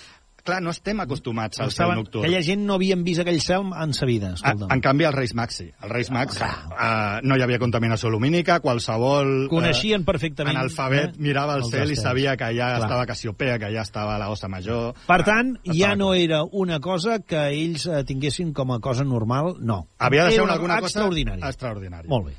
Clar, 0.43 0.61
no 0.61 0.71
estem 0.73 0.99
acostumats 0.99 1.59
al 1.61 1.71
cel 1.71 1.91
nocturn. 1.95 2.25
aquella 2.25 2.41
gent 2.41 2.63
no 2.65 2.73
havien 2.79 3.03
vist 3.03 3.21
aquell 3.21 3.39
cel 3.41 3.67
en 3.77 3.93
sa 3.93 4.05
vida, 4.09 4.31
Ah, 4.31 4.33
escolta'm. 4.53 4.71
en 4.73 4.81
canvi, 4.81 5.03
els 5.05 5.15
Reis 5.15 5.33
sí. 5.49 5.71
Els 5.81 5.91
Reis 5.91 6.09
Mags 6.11 6.37
clar. 6.37 6.67
eh, 6.71 7.19
no 7.23 7.37
hi 7.37 7.41
havia 7.41 7.59
contaminació 7.59 8.09
lumínica, 8.09 8.59
qualsevol... 8.59 9.47
Coneixien 9.49 10.03
perfectament, 10.03 10.55
En 10.57 10.61
alfabet 10.63 11.15
eh, 11.15 11.19
mirava 11.19 11.55
el 11.55 11.63
cel 11.65 11.91
i 11.91 11.95
sabia 11.95 12.35
que 12.37 12.43
allà 12.45 12.75
Clar. 12.75 12.81
estava 12.81 13.05
Cassiopea, 13.05 13.59
que 13.59 13.65
allà 13.65 13.81
estava 13.81 14.17
la 14.17 14.29
Ossa 14.29 14.47
Major... 14.47 14.93
Per 15.07 15.23
tant, 15.23 15.57
Ah, 15.67 15.73
ja 15.73 15.95
no 15.95 16.13
era 16.13 16.43
una 16.43 16.79
cosa 16.79 17.19
que 17.19 17.49
ells 17.51 17.85
eh, 17.85 18.03
tinguessin 18.03 18.53
com 18.53 18.71
a 18.73 18.79
cosa 18.79 19.03
normal, 19.03 19.55
no. 19.59 19.87
Havia 19.99 20.25
de 20.25 20.31
ser 20.31 20.41
una, 20.41 20.53
alguna 20.53 20.79
cosa 20.79 20.99
extraordinària. 20.99 21.47
extraordinària. 21.49 22.09
Molt 22.09 22.27
bé. 22.27 22.33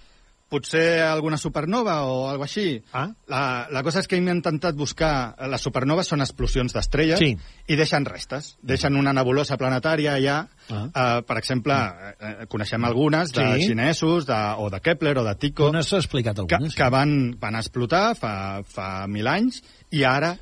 Potser 0.53 1.01
alguna 1.07 1.39
supernova 1.41 2.03
o 2.05 2.27
alguna 2.29 2.45
així. 2.51 2.77
Ah. 2.93 3.07
La, 3.33 3.43
la 3.73 3.83
cosa 3.87 4.03
és 4.03 4.09
que 4.11 4.19
hem 4.21 4.29
intentat 4.29 4.77
buscar... 4.77 5.33
Les 5.49 5.65
supernoves 5.65 6.11
són 6.13 6.21
explosions 6.21 6.75
d'estrelles 6.77 7.23
Sí. 7.23 7.31
i 7.73 7.79
deixen 7.79 8.05
restes. 8.05 8.53
Deixen 8.61 8.99
una 9.01 9.15
nebulosa 9.17 9.57
planetària 9.57 10.19
allà. 10.19 10.37
Ah. 10.69 10.85
Eh, 10.93 11.23
per 11.25 11.39
exemple, 11.41 11.73
eh, 11.73 12.13
eh, 12.21 12.47
coneixem 12.53 12.85
algunes 12.85 13.33
de 13.33 13.47
Sí. 13.57 13.71
xinesos, 13.71 14.27
de, 14.29 14.41
o 14.59 14.69
de 14.71 14.81
Kepler, 14.85 15.17
o 15.19 15.25
de 15.25 15.35
Tycho, 15.41 15.71
On 15.73 15.83
s'ha 15.83 16.03
explicat 16.03 16.37
que, 16.37 16.45
algunes? 16.45 16.75
que 16.77 16.89
van, 16.93 17.17
van 17.41 17.57
explotar 17.57 18.15
fa, 18.19 18.63
fa 18.63 19.07
mil 19.09 19.27
anys 19.27 19.63
i 19.91 20.05
ara 20.05 20.37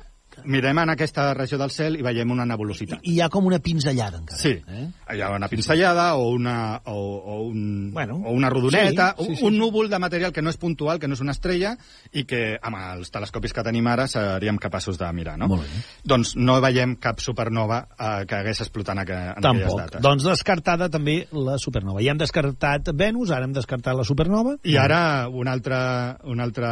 mirem 0.45 0.77
en 0.79 0.89
aquesta 0.89 1.33
regió 1.33 1.57
del 1.57 1.71
cel 1.71 1.95
i 1.99 2.01
veiem 2.05 2.31
una 2.31 2.45
nebulositat. 2.45 2.99
I 3.03 3.13
hi 3.17 3.21
ha 3.21 3.29
com 3.29 3.45
una 3.45 3.59
pinzellada, 3.59 4.17
encara. 4.17 4.39
Sí, 4.39 4.55
Eh? 4.67 4.87
hi 5.15 5.21
ha 5.21 5.29
una 5.35 5.47
pinzellada 5.47 6.15
o 6.15 6.29
una, 6.31 6.81
o, 6.85 6.93
o, 6.95 7.41
un, 7.47 7.91
Bueno, 7.93 8.15
o 8.25 8.31
una 8.31 8.49
rodoneta, 8.49 9.15
sí, 9.17 9.23
sí, 9.25 9.29
un, 9.31 9.35
sí, 9.37 9.43
un 9.45 9.53
sí. 9.53 9.59
núvol 9.59 9.89
de 9.89 9.99
material 9.99 10.31
que 10.31 10.41
no 10.41 10.49
és 10.49 10.57
puntual, 10.57 10.99
que 10.99 11.07
no 11.07 11.13
és 11.13 11.21
una 11.21 11.31
estrella, 11.35 11.75
i 12.13 12.23
que 12.25 12.57
amb 12.61 12.77
els 12.77 13.11
telescopis 13.11 13.53
que 13.53 13.63
tenim 13.63 13.87
ara 13.87 14.07
seríem 14.07 14.57
capaços 14.57 14.97
de 14.97 15.11
mirar, 15.13 15.37
no? 15.37 15.47
Molt 15.47 15.63
bé. 15.63 15.83
Doncs 16.03 16.35
no 16.35 16.59
veiem 16.61 16.95
cap 16.95 17.19
supernova 17.19 17.87
eh, 17.97 18.25
que 18.27 18.35
hagués 18.35 18.61
explotat 18.61 18.95
en, 18.95 19.03
aqu 19.03 19.11
en 19.13 19.29
aquelles 19.31 19.41
Tampoc. 19.67 19.79
dates. 19.81 20.01
Doncs 20.01 20.23
descartada 20.23 20.89
també 20.89 21.27
la 21.31 21.57
supernova. 21.57 22.01
Ja 22.01 22.11
hem 22.11 22.17
descartat 22.21 22.91
Venus, 22.95 23.31
ara 23.31 23.45
hem 23.45 23.53
descartat 23.53 23.95
la 23.97 24.03
supernova. 24.07 24.57
I 24.63 24.77
ara 24.77 25.27
un 25.29 25.47
altre, 25.47 25.77
un 26.23 26.39
altre 26.39 26.67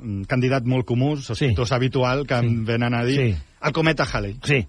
mm, 0.00 0.22
candidat 0.30 0.64
molt 0.64 0.86
comú, 0.86 1.14
sospitós 1.20 1.72
habitual, 1.72 2.26
que 2.26 2.34
Sí. 2.40 2.46
em 2.46 2.64
venen 2.94 3.00
a 3.00 3.04
dir, 3.04 3.34
Sí. 3.34 3.42
el 3.62 3.72
cometa 3.72 4.04
Halley. 4.12 4.36
Sí, 4.42 4.66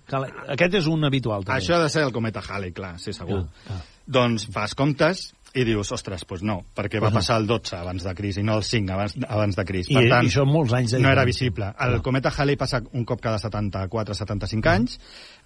aquest 0.49 0.73
és 0.81 0.87
un 0.87 1.03
habitual, 1.05 1.43
també. 1.45 1.61
Això 1.61 1.75
ha 1.75 1.83
de 1.83 1.89
ser 1.89 2.03
el 2.03 2.11
cometa 2.11 2.41
Halley, 2.47 2.71
clar, 2.71 2.99
sí, 2.99 3.13
segur. 3.13 3.45
Clar, 3.45 3.65
clar. 3.67 3.81
Doncs 4.05 4.47
fas 4.53 4.75
comptes 4.75 5.33
i 5.55 5.63
dius, 5.63 5.89
ostres, 5.95 6.25
doncs 6.27 6.43
no, 6.43 6.57
perquè 6.75 6.99
va 6.99 7.09
passar 7.15 7.37
el 7.39 7.47
12 7.47 7.77
abans 7.77 8.03
de 8.03 8.13
Cris 8.13 8.37
i 8.37 8.43
no 8.43 8.57
el 8.59 8.63
5 8.67 8.91
abans, 8.91 9.13
abans 9.27 9.55
de 9.55 9.63
Cris. 9.65 9.87
I- 9.89 10.01
i 10.27 10.29
són 10.29 10.49
molts 10.51 10.73
anys 10.75 10.91
de 10.91 10.99
no 10.99 11.09
era 11.09 11.23
visible. 11.25 11.65
El 11.79 11.93
Clar. 11.95 12.01
cometa 12.03 12.31
Halley 12.37 12.57
passa 12.57 12.81
un 12.93 13.05
cop 13.05 13.21
cada 13.21 13.39
74-75 13.39 14.67
anys 14.71 14.97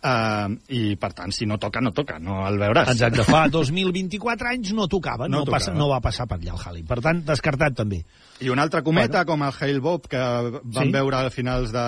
eh, 0.02 0.48
i, 0.76 0.96
per 1.00 1.12
tant, 1.14 1.32
si 1.36 1.46
no 1.46 1.58
toca, 1.62 1.82
no 1.82 1.92
toca, 1.94 2.18
no 2.20 2.42
el 2.48 2.58
veuràs. 2.62 2.90
Exacte, 2.94 3.24
fa 3.28 3.44
2024 3.54 4.50
anys 4.54 4.74
no 4.74 4.88
tocava, 4.88 5.28
no, 5.28 5.40
No 5.40 5.46
tocava. 5.46 5.60
Passa, 5.60 5.74
no 5.78 5.90
va 5.92 6.00
passar 6.02 6.26
per 6.28 6.40
allà 6.40 6.56
el 6.56 6.64
Halley. 6.66 6.84
Per 6.90 7.00
tant, 7.06 7.22
descartat 7.28 7.76
també. 7.78 8.02
I 8.42 8.50
un 8.50 8.60
altre 8.60 8.82
cometa, 8.84 9.26
com 9.28 9.44
el 9.44 9.54
Hale 9.60 9.80
Bob, 9.84 10.08
que 10.08 10.18
vam 10.64 10.86
Sí. 10.88 10.92
veure 10.96 11.18
a 11.26 11.30
finals 11.30 11.72
de, 11.76 11.86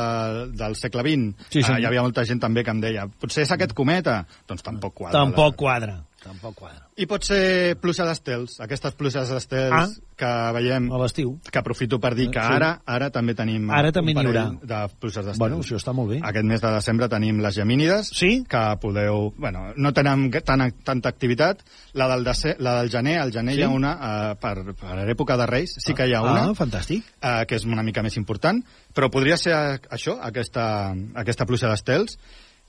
del 0.57 0.75
segle 0.75 1.01
XX, 1.01 1.49
Sí, 1.49 1.63
senyor. 1.63 1.79
eh, 1.79 1.81
hi 1.81 1.86
havia 1.88 2.01
molta 2.03 2.25
gent 2.25 2.41
també 2.43 2.63
que 2.63 2.71
em 2.71 2.81
deia 2.81 3.07
potser 3.07 3.43
és 3.43 3.51
aquest 3.51 3.73
cometa? 3.73 4.25
Doncs 4.47 4.62
tampoc 4.63 4.93
quadra. 4.93 5.17
Tampoc 5.19 5.53
la- 5.53 5.57
quadra. 5.57 5.95
Tampoc 6.21 6.53
quadra. 6.53 6.84
I 7.01 7.07
pot 7.10 7.23
ser 7.25 7.73
pluja 7.81 8.05
d'estels, 8.05 8.60
aquestes 8.62 8.93
pluges 8.93 9.29
d'estels 9.34 9.73
Ah. 9.73 9.88
que 10.15 10.29
veiem 10.53 10.91
A 10.93 10.97
l'estiu. 11.01 11.39
que 11.51 11.57
aprofito 11.57 11.99
per 11.99 12.13
dir 12.13 12.29
que 12.29 12.39
Sí. 12.39 12.45
ara 12.45 12.79
ara 12.86 13.10
també 13.10 13.34
tenim 13.34 13.71
Ara 13.71 13.88
un 13.88 13.93
també 13.93 14.13
n'hi 14.13 14.15
parell 14.21 14.38
haurà. 14.38 14.60
de 14.62 14.95
pluges 14.99 15.25
d'estels. 15.25 15.39
Bueno, 15.39 15.57
això 15.60 15.77
està 15.77 15.93
molt 15.93 16.12
bé. 16.12 16.19
Aquest 16.23 16.45
mes 16.45 16.62
de 16.62 16.71
desembre 16.71 17.10
tenim 17.10 17.39
les 17.41 17.55
gemínides, 17.55 18.10
Sí? 18.13 18.43
que 18.47 18.77
podeu... 18.79 19.34
Bueno, 19.36 19.73
no 19.75 19.93
tenen 19.93 20.29
tan, 20.45 20.71
tanta 20.84 21.10
activitat. 21.10 21.63
La 21.93 22.07
del, 22.07 22.23
dece, 22.23 22.55
la 22.60 22.81
del 22.81 22.91
gener, 22.91 23.17
al 23.17 23.31
gener 23.31 23.55
Sí? 23.55 23.62
hi 23.62 23.63
ha 23.63 23.69
una, 23.69 24.31
eh, 24.31 24.36
per, 24.36 24.75
per 24.75 25.10
època 25.10 25.36
de 25.38 25.45
Reis, 25.47 25.73
sí 25.79 25.95
que 25.95 26.07
hi 26.07 26.13
ha 26.13 26.21
una, 26.21 26.43
Ah, 26.43 26.53
fantàstic. 26.53 27.03
eh, 27.19 27.45
que 27.47 27.55
és 27.55 27.65
una 27.65 27.81
mica 27.81 28.03
més 28.03 28.15
important, 28.15 28.63
però 28.93 29.10
podria 29.10 29.38
ser 29.38 29.53
això, 29.89 30.19
aquesta, 30.21 30.93
aquesta 31.15 31.45
pluja 31.47 31.67
d'estels. 31.67 32.19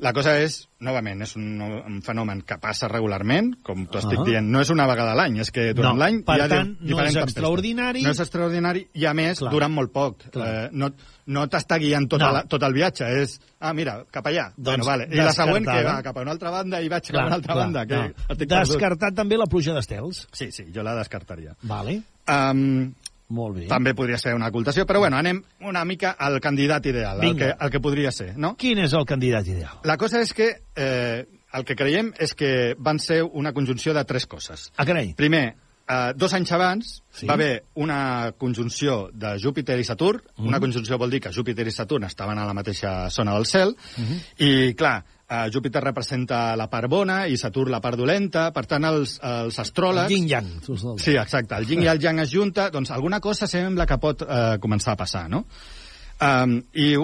La 0.02 0.10
cosa 0.12 0.32
és, 0.42 0.68
novament, 0.82 1.20
és 1.22 1.36
un, 1.36 1.60
un 1.62 2.00
fenomen 2.02 2.40
que 2.42 2.56
passa 2.58 2.88
regularment, 2.88 3.52
com 3.62 3.84
t'ho 3.86 4.00
estic 4.00 4.18
Ah. 4.18 4.24
dient, 4.26 4.48
no 4.50 4.60
és 4.60 4.70
una 4.70 4.86
vegada 4.88 5.12
a 5.12 5.14
l'any, 5.14 5.36
és 5.38 5.52
que 5.54 5.72
durant 5.74 5.94
No, 5.94 6.00
l'any 6.00 6.24
per 6.26 6.38
hi 6.38 6.40
ha 6.42 6.48
tant, 6.48 6.72
no 6.80 6.96
és 6.98 7.12
tempestes. 7.12 7.22
extraordinari. 7.22 8.02
No 8.02 8.10
és 8.10 8.18
extraordinari 8.24 8.88
i, 8.94 9.04
a 9.06 9.12
més, 9.14 9.38
Clar. 9.38 9.52
duran 9.52 9.70
molt 9.72 9.92
poc. 9.92 10.24
Clar. 10.32 10.48
Eh, 10.48 10.68
no 10.72 10.90
no 11.24 11.44
t'està 11.46 11.78
guiant 11.78 12.08
tot, 12.10 12.18
No. 12.20 12.32
la, 12.32 12.42
tot 12.50 12.60
el 12.64 12.72
viatge, 12.74 13.06
és, 13.22 13.40
ah, 13.60 13.72
mira, 13.72 14.04
cap 14.10 14.26
allà. 14.26 14.48
Doncs 14.56 14.84
bueno, 14.84 14.84
vale. 14.84 15.06
I 15.12 15.22
la 15.22 15.32
següent, 15.32 15.64
que 15.64 15.84
va 15.84 16.02
cap 16.02 16.16
a 16.16 16.20
una 16.22 16.32
altra 16.32 16.50
banda 16.50 16.80
i 16.82 16.88
vaig 16.88 17.02
cap 17.04 17.12
Clar, 17.12 17.22
a 17.22 17.26
una 17.26 17.34
altra 17.36 17.52
clar, 17.54 17.64
banda. 17.64 17.86
Que 17.86 17.94
no. 17.94 18.04
estic 18.28 18.48
perdut. 18.48 18.68
Descartat 18.72 19.14
també 19.14 19.38
la 19.38 19.46
pluja 19.46 19.72
d'estels. 19.72 20.26
Sí, 20.32 20.50
sí, 20.50 20.64
jo 20.74 20.82
la 20.82 20.96
descartaria. 20.96 21.54
Vale. 21.62 22.02
Um, 22.26 22.92
Molt 23.32 23.56
bé. 23.56 23.66
també 23.70 23.94
podria 23.96 24.18
ser 24.20 24.34
una 24.36 24.50
ocultació, 24.52 24.84
però 24.86 25.00
bueno, 25.00 25.16
anem 25.16 25.42
una 25.64 25.84
mica 25.88 26.14
al 26.18 26.38
candidat 26.44 26.86
ideal, 26.86 27.20
el 27.20 27.30
Vinga. 27.30 27.46
que, 27.46 27.64
el 27.64 27.70
que 27.72 27.80
podria 27.80 28.12
ser, 28.12 28.34
no? 28.36 28.54
Quin 28.60 28.82
és 28.84 28.92
el 28.92 29.06
candidat 29.08 29.48
ideal? 29.48 29.80
La 29.88 29.96
cosa 29.96 30.20
és 30.20 30.34
que 30.36 30.50
eh, 30.76 31.24
el 31.52 31.64
que 31.68 31.76
creiem 31.76 32.12
és 32.20 32.34
que 32.34 32.74
van 32.78 33.00
ser 33.00 33.22
una 33.24 33.52
conjunció 33.52 33.94
de 33.96 34.04
tres 34.04 34.26
coses. 34.26 34.70
Ah, 34.76 34.84
carai. 34.88 35.14
Primer, 35.16 35.54
eh, 35.92 36.12
dos 36.16 36.32
anys 36.34 36.52
abans 36.56 36.92
Sí. 37.12 37.26
va 37.28 37.34
haver 37.34 37.64
una 37.74 38.32
conjunció 38.38 39.10
de 39.12 39.34
Júpiter 39.42 39.78
i 39.78 39.84
Saturn. 39.84 40.22
Mhm. 40.38 40.46
Una 40.48 40.60
conjunció 40.60 40.96
vol 40.98 41.10
dir 41.10 41.20
que 41.20 41.32
Júpiter 41.32 41.66
i 41.68 41.70
Saturn 41.70 42.04
estaven 42.08 42.38
a 42.38 42.46
la 42.46 42.54
mateixa 42.54 43.10
zona 43.10 43.34
del 43.34 43.44
cel. 43.46 43.76
Mhm. 43.98 44.20
I, 44.38 44.74
clar, 44.74 45.04
eh, 45.28 45.50
Júpiter 45.52 45.82
representa 45.84 46.56
la 46.56 46.68
part 46.70 46.88
bona 46.88 47.26
i 47.28 47.36
Saturn 47.36 47.70
la 47.70 47.80
part 47.80 47.98
dolenta. 47.98 48.50
Per 48.52 48.64
tant, 48.66 48.84
els, 48.84 49.18
els 49.22 49.58
astròlegs... 49.58 50.10
Yin-yang. 50.10 50.48
els 50.68 50.82
del- 50.82 50.98
Sí, 50.98 51.16
exacte. 51.16 51.54
El 51.56 51.66
yin 51.68 51.82
i 51.82 51.86
el 51.92 52.00
yang 52.00 52.18
es 52.20 52.30
junta, 52.32 52.70
doncs 52.70 52.90
alguna 52.90 53.20
cosa 53.20 53.46
sembla 53.46 53.86
que 53.86 53.98
pot 53.98 54.22
eh, 54.22 54.56
començar 54.60 54.92
a 54.92 54.96
passar, 54.96 55.28
no? 55.28 55.44
Um, 56.22 56.62
I 56.74 56.96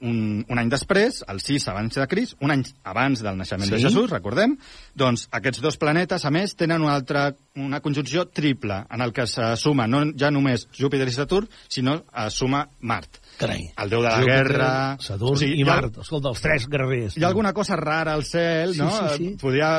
un, 0.00 0.44
un 0.48 0.58
any 0.60 0.68
després, 0.72 1.22
el 1.28 1.40
6 1.40 1.68
abans 1.72 1.94
de 1.98 2.06
Crist, 2.10 2.36
un 2.40 2.52
any 2.54 2.64
abans 2.84 3.22
del 3.24 3.36
naixement 3.38 3.68
Sí. 3.68 3.74
de 3.76 3.80
Jesús, 3.80 4.10
recordem, 4.10 4.56
doncs 4.94 5.28
aquests 5.30 5.60
dos 5.64 5.76
planetes, 5.80 6.24
a 6.24 6.30
més, 6.30 6.54
tenen 6.56 6.82
una 6.82 6.94
altra 6.94 7.34
una 7.56 7.80
conjunció 7.80 8.26
triple, 8.28 8.84
en 8.90 9.00
el 9.00 9.12
que 9.12 9.26
se 9.26 9.56
suma 9.56 9.86
no 9.86 10.04
ja 10.16 10.30
només 10.30 10.68
Júpiter 10.76 11.08
i 11.08 11.12
Saturn, 11.12 11.48
sinó 11.68 12.04
es 12.26 12.34
suma 12.34 12.68
Mart. 12.80 13.20
Carai. 13.40 13.62
El 13.80 13.88
déu 13.88 14.02
de 14.04 14.08
la 14.10 14.18
Júpiter, 14.20 14.36
guerra... 14.44 14.96
Saturn 15.00 15.32
O 15.32 15.36
sigui, 15.40 15.54
i 15.56 15.62
hi 15.62 15.64
ha- 15.64 15.70
Mart. 15.70 15.96
Escolta, 16.02 16.28
els 16.34 16.42
tres 16.44 16.66
guerrers. 16.68 17.16
hi 17.16 17.24
ha 17.24 17.28
alguna 17.30 17.52
cosa 17.56 17.76
rara 17.80 18.12
al 18.12 18.24
cel, 18.28 18.74
Sí, 18.74 18.80
no? 18.82 18.90
sí, 18.90 19.16
sí. 19.16 19.30
Podria, 19.40 19.70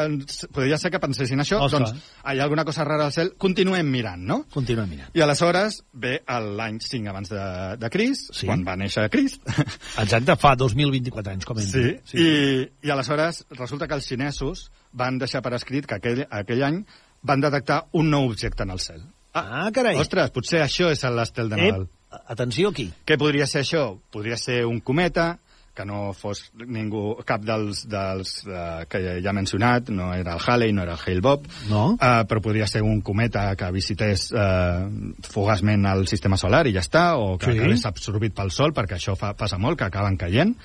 podria 0.51 0.79
ser 0.81 0.89
que 0.91 0.99
pensessin 1.03 1.39
això. 1.43 1.59
Ostres. 1.61 1.91
Doncs 1.93 2.09
hi 2.33 2.39
ha 2.41 2.43
alguna 2.47 2.65
cosa 2.65 2.83
rara 2.87 3.05
al 3.05 3.13
cel, 3.13 3.33
continuem 3.37 3.85
mirant, 3.93 4.23
no? 4.25 4.39
Continua 4.51 4.87
mirant. 4.89 5.13
I 5.13 5.21
aleshores 5.21 5.83
ve 5.93 6.15
l'any 6.27 6.81
5 6.81 7.09
abans 7.13 7.29
de, 7.29 7.45
de 7.77 7.89
Crist, 7.93 8.33
Sí. 8.33 8.47
quan 8.49 8.65
va 8.65 8.75
néixer 8.81 9.05
Crist. 9.13 9.45
Exacte, 10.03 10.35
fa 10.41 10.55
2024 10.55 11.31
anys, 11.35 11.45
com 11.45 11.59
hem 11.61 11.69
Sí, 11.69 11.85
dit. 11.85 12.15
I, 12.17 12.87
i 12.87 12.89
aleshores 12.89 13.45
resulta 13.59 13.87
que 13.87 13.93
els 13.99 14.07
xinesos 14.09 14.71
van 14.91 15.17
deixar 15.21 15.41
per 15.45 15.53
escrit 15.55 15.85
que 15.87 15.95
aquell, 16.01 16.25
aquell 16.29 16.63
any 16.65 16.81
van 17.21 17.39
detectar 17.43 17.83
un 17.93 18.09
nou 18.09 18.25
objecte 18.25 18.63
en 18.65 18.71
el 18.73 18.79
cel. 18.81 19.03
Ah, 19.37 19.69
carai. 19.71 19.95
Ostres, 20.01 20.31
potser 20.35 20.59
això 20.65 20.89
és 20.91 21.03
l'estel 21.07 21.47
de 21.47 21.55
Nadal. 21.55 21.83
Ep, 21.85 21.89
atenció 22.27 22.69
aquí. 22.69 22.91
Què 23.05 23.17
podria 23.17 23.47
ser 23.47 23.63
això? 23.63 23.97
Podria 24.11 24.37
ser 24.37 24.65
un 24.65 24.79
cometa, 24.81 25.37
que 25.73 25.85
no 25.87 26.11
fos 26.11 26.41
ningú, 26.67 27.13
cap 27.23 27.45
dels, 27.47 27.85
dels 27.87 28.33
eh, 28.43 28.85
que 28.91 28.99
ja 29.23 29.31
he 29.31 29.33
mencionat, 29.33 29.87
no 29.89 30.09
era 30.13 30.33
el 30.35 30.41
Halley, 30.45 30.73
no 30.75 30.83
era 30.83 30.97
el 30.97 30.99
Hale-Bopp, 30.99 31.45
No. 31.69 31.93
eh, 31.95 32.25
però 32.27 32.41
podria 32.43 32.67
ser 32.67 32.81
un 32.83 32.99
cometa 33.01 33.55
que 33.55 33.71
visités 33.71 34.33
eh, 34.35 34.89
fugaçment 35.31 35.85
el 35.93 36.07
sistema 36.11 36.35
solar 36.37 36.65
i 36.67 36.73
ja 36.75 36.83
està, 36.83 37.15
o 37.15 37.37
que 37.37 37.53
Sí. 37.53 37.57
acabés 37.59 37.85
absorbit 37.85 38.35
pel 38.35 38.51
Sol, 38.51 38.73
perquè 38.73 38.97
això 38.99 39.15
fa, 39.15 39.31
passa 39.33 39.57
molt, 39.57 39.77
que 39.79 39.85
acaben 39.87 40.17
caient. 40.17 40.55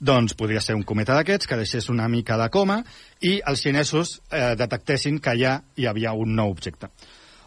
Doncs 0.00 0.34
podria 0.34 0.60
ser 0.60 0.74
un 0.74 0.82
cometa 0.82 1.14
d'aquests 1.14 1.46
que 1.46 1.56
deixés 1.60 1.88
una 1.92 2.08
mica 2.08 2.36
de 2.40 2.48
coma 2.50 2.82
i 3.20 3.40
els 3.46 3.60
xinesos 3.60 4.20
eh, 4.32 4.54
detectessin 4.56 5.20
que 5.20 5.36
ja 5.38 5.62
hi 5.76 5.86
havia 5.86 6.12
un 6.12 6.34
nou 6.34 6.50
objecte. 6.50 6.88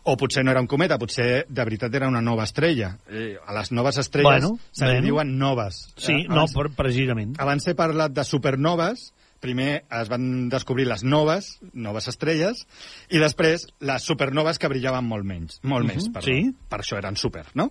O 0.06 0.18
potser 0.18 0.44
no 0.44 0.52
era 0.52 0.60
un 0.60 0.68
cometa, 0.68 0.98
potser 1.00 1.46
de 1.48 1.64
veritat 1.64 1.94
era 1.96 2.10
una 2.10 2.22
nova 2.22 2.44
estrella. 2.44 2.98
Eh, 3.08 3.38
a 3.46 3.54
les 3.56 3.72
noves 3.72 3.98
estrelles 3.98 4.44
Bueno, 4.44 4.60
se 4.72 4.84
li 4.86 4.92
bueno. 4.92 5.06
diuen 5.06 5.38
noves. 5.38 5.94
Sí, 5.96 6.12
Eh, 6.12 6.26
no, 6.28 6.42
abans- 6.42 6.54
per, 6.54 6.70
precisament. 6.76 7.40
abans 7.40 7.68
he 7.68 7.74
parlat 7.76 8.12
de 8.12 8.24
supernoves, 8.26 9.14
primer 9.40 9.86
es 9.92 10.10
van 10.10 10.50
descobrir 10.50 10.88
les 10.88 11.04
noves, 11.04 11.58
noves 11.74 12.08
estrelles, 12.08 12.66
i 13.10 13.18
després 13.20 13.68
les 13.80 14.04
supernoves 14.04 14.60
que 14.60 14.68
brillaven 14.68 15.06
molt 15.06 15.24
menys, 15.26 15.60
molt 15.64 15.86
més, 15.88 16.10
perdó. 16.10 16.26
sí. 16.28 16.54
Per 16.70 16.80
això 16.80 16.98
eren 16.98 17.16
super, 17.16 17.46
no? 17.54 17.70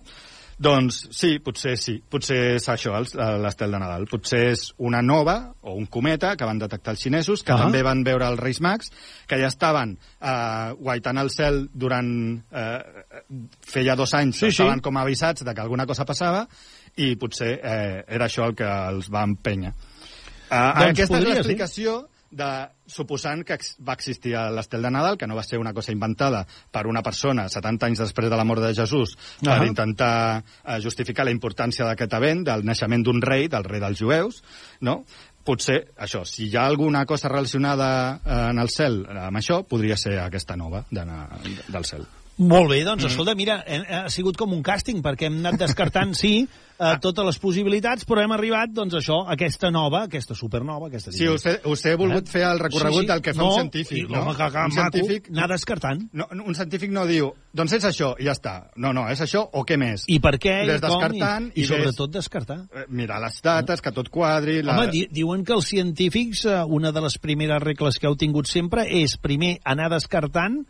Doncs 0.59 1.07
sí, 1.11 1.39
potser 1.39 1.73
sí. 1.81 1.95
Potser 2.09 2.37
és 2.55 2.67
això, 2.69 2.93
eh, 2.95 3.37
l'estel 3.41 3.71
de 3.73 3.79
Nadal. 3.81 4.05
Potser 4.07 4.39
és 4.51 4.67
una 4.77 5.01
nova 5.01 5.53
o 5.61 5.73
un 5.73 5.85
cometa 5.87 6.35
que 6.37 6.45
van 6.45 6.59
detectar 6.61 6.93
els 6.93 7.01
xinesos, 7.01 7.43
que 7.43 7.51
Ah. 7.53 7.57
també 7.57 7.81
van 7.83 8.03
veure 8.03 8.27
els 8.27 8.39
Reis 8.39 8.61
Mags, 8.61 8.91
que 9.27 9.39
ja 9.39 9.47
estaven 9.47 9.97
eh, 10.21 10.73
guaitant 10.79 11.17
el 11.17 11.29
cel 11.29 11.69
durant... 11.73 12.43
Eh, 12.51 12.79
feia 13.65 13.95
dos 13.95 14.13
anys, 14.13 14.35
Sí, 14.37 14.45
sí. 14.51 14.61
estaven 14.61 14.79
com 14.79 14.97
avisats 14.97 15.43
de 15.43 15.53
que 15.53 15.61
alguna 15.61 15.85
cosa 15.87 16.05
passava, 16.05 16.47
i 16.95 17.15
potser 17.15 17.59
eh, 17.63 18.03
era 18.07 18.25
això 18.25 18.45
el 18.45 18.55
que 18.55 18.63
els 18.67 19.09
va 19.09 19.23
empènyer. 19.25 19.73
Uh, 19.73 20.53
Doncs 20.53 20.89
aquesta 20.91 21.01
és 21.01 21.09
podria 21.09 21.27
ser. 21.29 21.35
l'explicació 21.35 21.93
de, 22.37 22.49
suposant 22.89 23.43
que 23.47 23.57
va 23.85 23.95
existir 23.97 24.35
l'estel 24.55 24.85
de 24.85 24.91
Nadal, 24.93 25.17
que 25.17 25.27
no 25.29 25.37
va 25.37 25.45
ser 25.45 25.59
una 25.61 25.73
cosa 25.73 25.93
inventada 25.93 26.43
per 26.71 26.85
una 26.89 27.03
persona 27.05 27.47
70 27.49 27.89
anys 27.89 28.03
després 28.05 28.31
de 28.31 28.39
la 28.39 28.45
mort 28.47 28.63
de 28.63 28.73
Jesús, 28.75 29.15
per 29.41 29.57
Ahà. 29.57 29.67
intentar 29.69 30.15
eh, 30.39 30.79
justificar 30.83 31.25
la 31.25 31.35
importància 31.35 31.85
d'aquest 31.87 32.17
event, 32.19 32.43
del 32.49 32.65
naixement 32.65 33.05
d'un 33.05 33.21
rei, 33.21 33.47
del 33.47 33.67
rei 33.67 33.83
dels 33.83 34.01
jueus, 34.01 34.41
no? 34.81 35.03
Potser, 35.43 35.81
això, 35.99 36.23
si 36.23 36.47
hi 36.47 36.55
ha 36.55 36.65
alguna 36.65 37.05
cosa 37.05 37.27
relacionada 37.27 37.87
eh, 38.23 38.41
en 38.49 38.63
el 38.63 38.71
cel 38.71 39.01
amb 39.11 39.41
això, 39.41 39.63
podria 39.67 39.99
ser 39.99 40.19
aquesta 40.23 40.55
nova 40.55 40.85
de, 40.89 41.03
del 41.67 41.85
cel. 41.89 42.07
Molt 42.41 42.71
bé, 42.71 42.79
doncs, 42.83 43.03
escolta, 43.05 43.35
mira, 43.37 43.59
eh, 43.67 43.83
ha 43.93 44.09
sigut 44.09 44.37
com 44.39 44.53
un 44.55 44.63
càsting, 44.65 45.03
perquè 45.05 45.27
hem 45.29 45.35
anat 45.37 45.59
descartant, 45.61 46.15
sí, 46.17 46.47
eh, 46.79 46.93
totes 46.99 47.25
les 47.27 47.37
possibilitats, 47.37 48.07
però 48.09 48.23
hem 48.23 48.31
arribat, 48.33 48.71
doncs, 48.73 48.95
això, 48.97 49.19
a 49.27 49.35
aquesta 49.35 49.69
nova, 49.69 50.01
aquesta 50.07 50.33
supernova, 50.33 50.87
aquesta... 50.89 51.11
Sí, 51.13 51.27
he, 51.29 51.53
us 51.69 51.85
he 51.85 51.93
volgut 51.95 52.25
Eh? 52.25 52.31
fer 52.31 52.41
el 52.49 52.57
recorregut 52.59 53.03
Sí, 53.03 53.05
sí. 53.05 53.11
del 53.11 53.21
que 53.21 53.33
fa 53.35 53.41
no, 53.43 53.49
un 53.51 53.59
científic, 53.61 54.09
no? 54.09 54.23
Que, 54.33 54.47
que 54.49 54.63
un 54.65 54.73
maco, 54.73 54.97
científic 54.97 55.29
anar 55.29 55.47
descartant. 55.51 56.01
No, 56.11 56.27
un 56.33 56.55
científic 56.57 56.91
no 56.91 57.05
diu, 57.05 57.29
doncs 57.53 57.75
és 57.77 57.85
això, 57.85 58.15
i 58.17 58.25
ja 58.25 58.33
està. 58.33 58.55
No, 58.81 58.91
no, 58.97 59.05
és 59.13 59.21
això 59.21 59.43
o 59.53 59.61
què 59.63 59.77
més? 59.77 60.07
I 60.09 60.17
per 60.19 60.39
què, 60.41 60.55
i 60.65 60.79
com, 60.81 61.05
i, 61.13 61.19
i 61.53 61.61
i 61.61 61.67
ves- 61.67 61.69
sobretot 61.69 62.15
descartar. 62.17 62.57
Eh, 62.73 62.87
Mirar 62.89 63.21
les 63.21 63.37
dates, 63.45 63.79
que 63.79 63.91
tot 63.93 64.09
quadri... 64.09 64.63
La... 64.65 64.79
Home, 64.79 64.89
di 64.89 65.05
diuen 65.13 65.45
que 65.45 65.53
els 65.53 65.69
científics, 65.69 66.45
eh, 66.49 66.63
una 66.65 66.91
de 66.91 67.05
les 67.05 67.19
primeres 67.21 67.61
regles 67.61 67.99
que 68.01 68.09
heu 68.09 68.17
tingut 68.17 68.49
sempre 68.49 68.87
és 68.89 69.19
primer 69.21 69.59
anar 69.63 69.91
descartant 69.93 70.63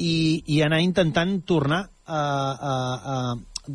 i, 0.00 0.14
i 0.54 0.60
anar 0.64 0.80
intentant 0.84 1.38
tornar 1.48 1.80
a, 1.84 2.20
a, 2.20 2.74
a, 3.14 3.16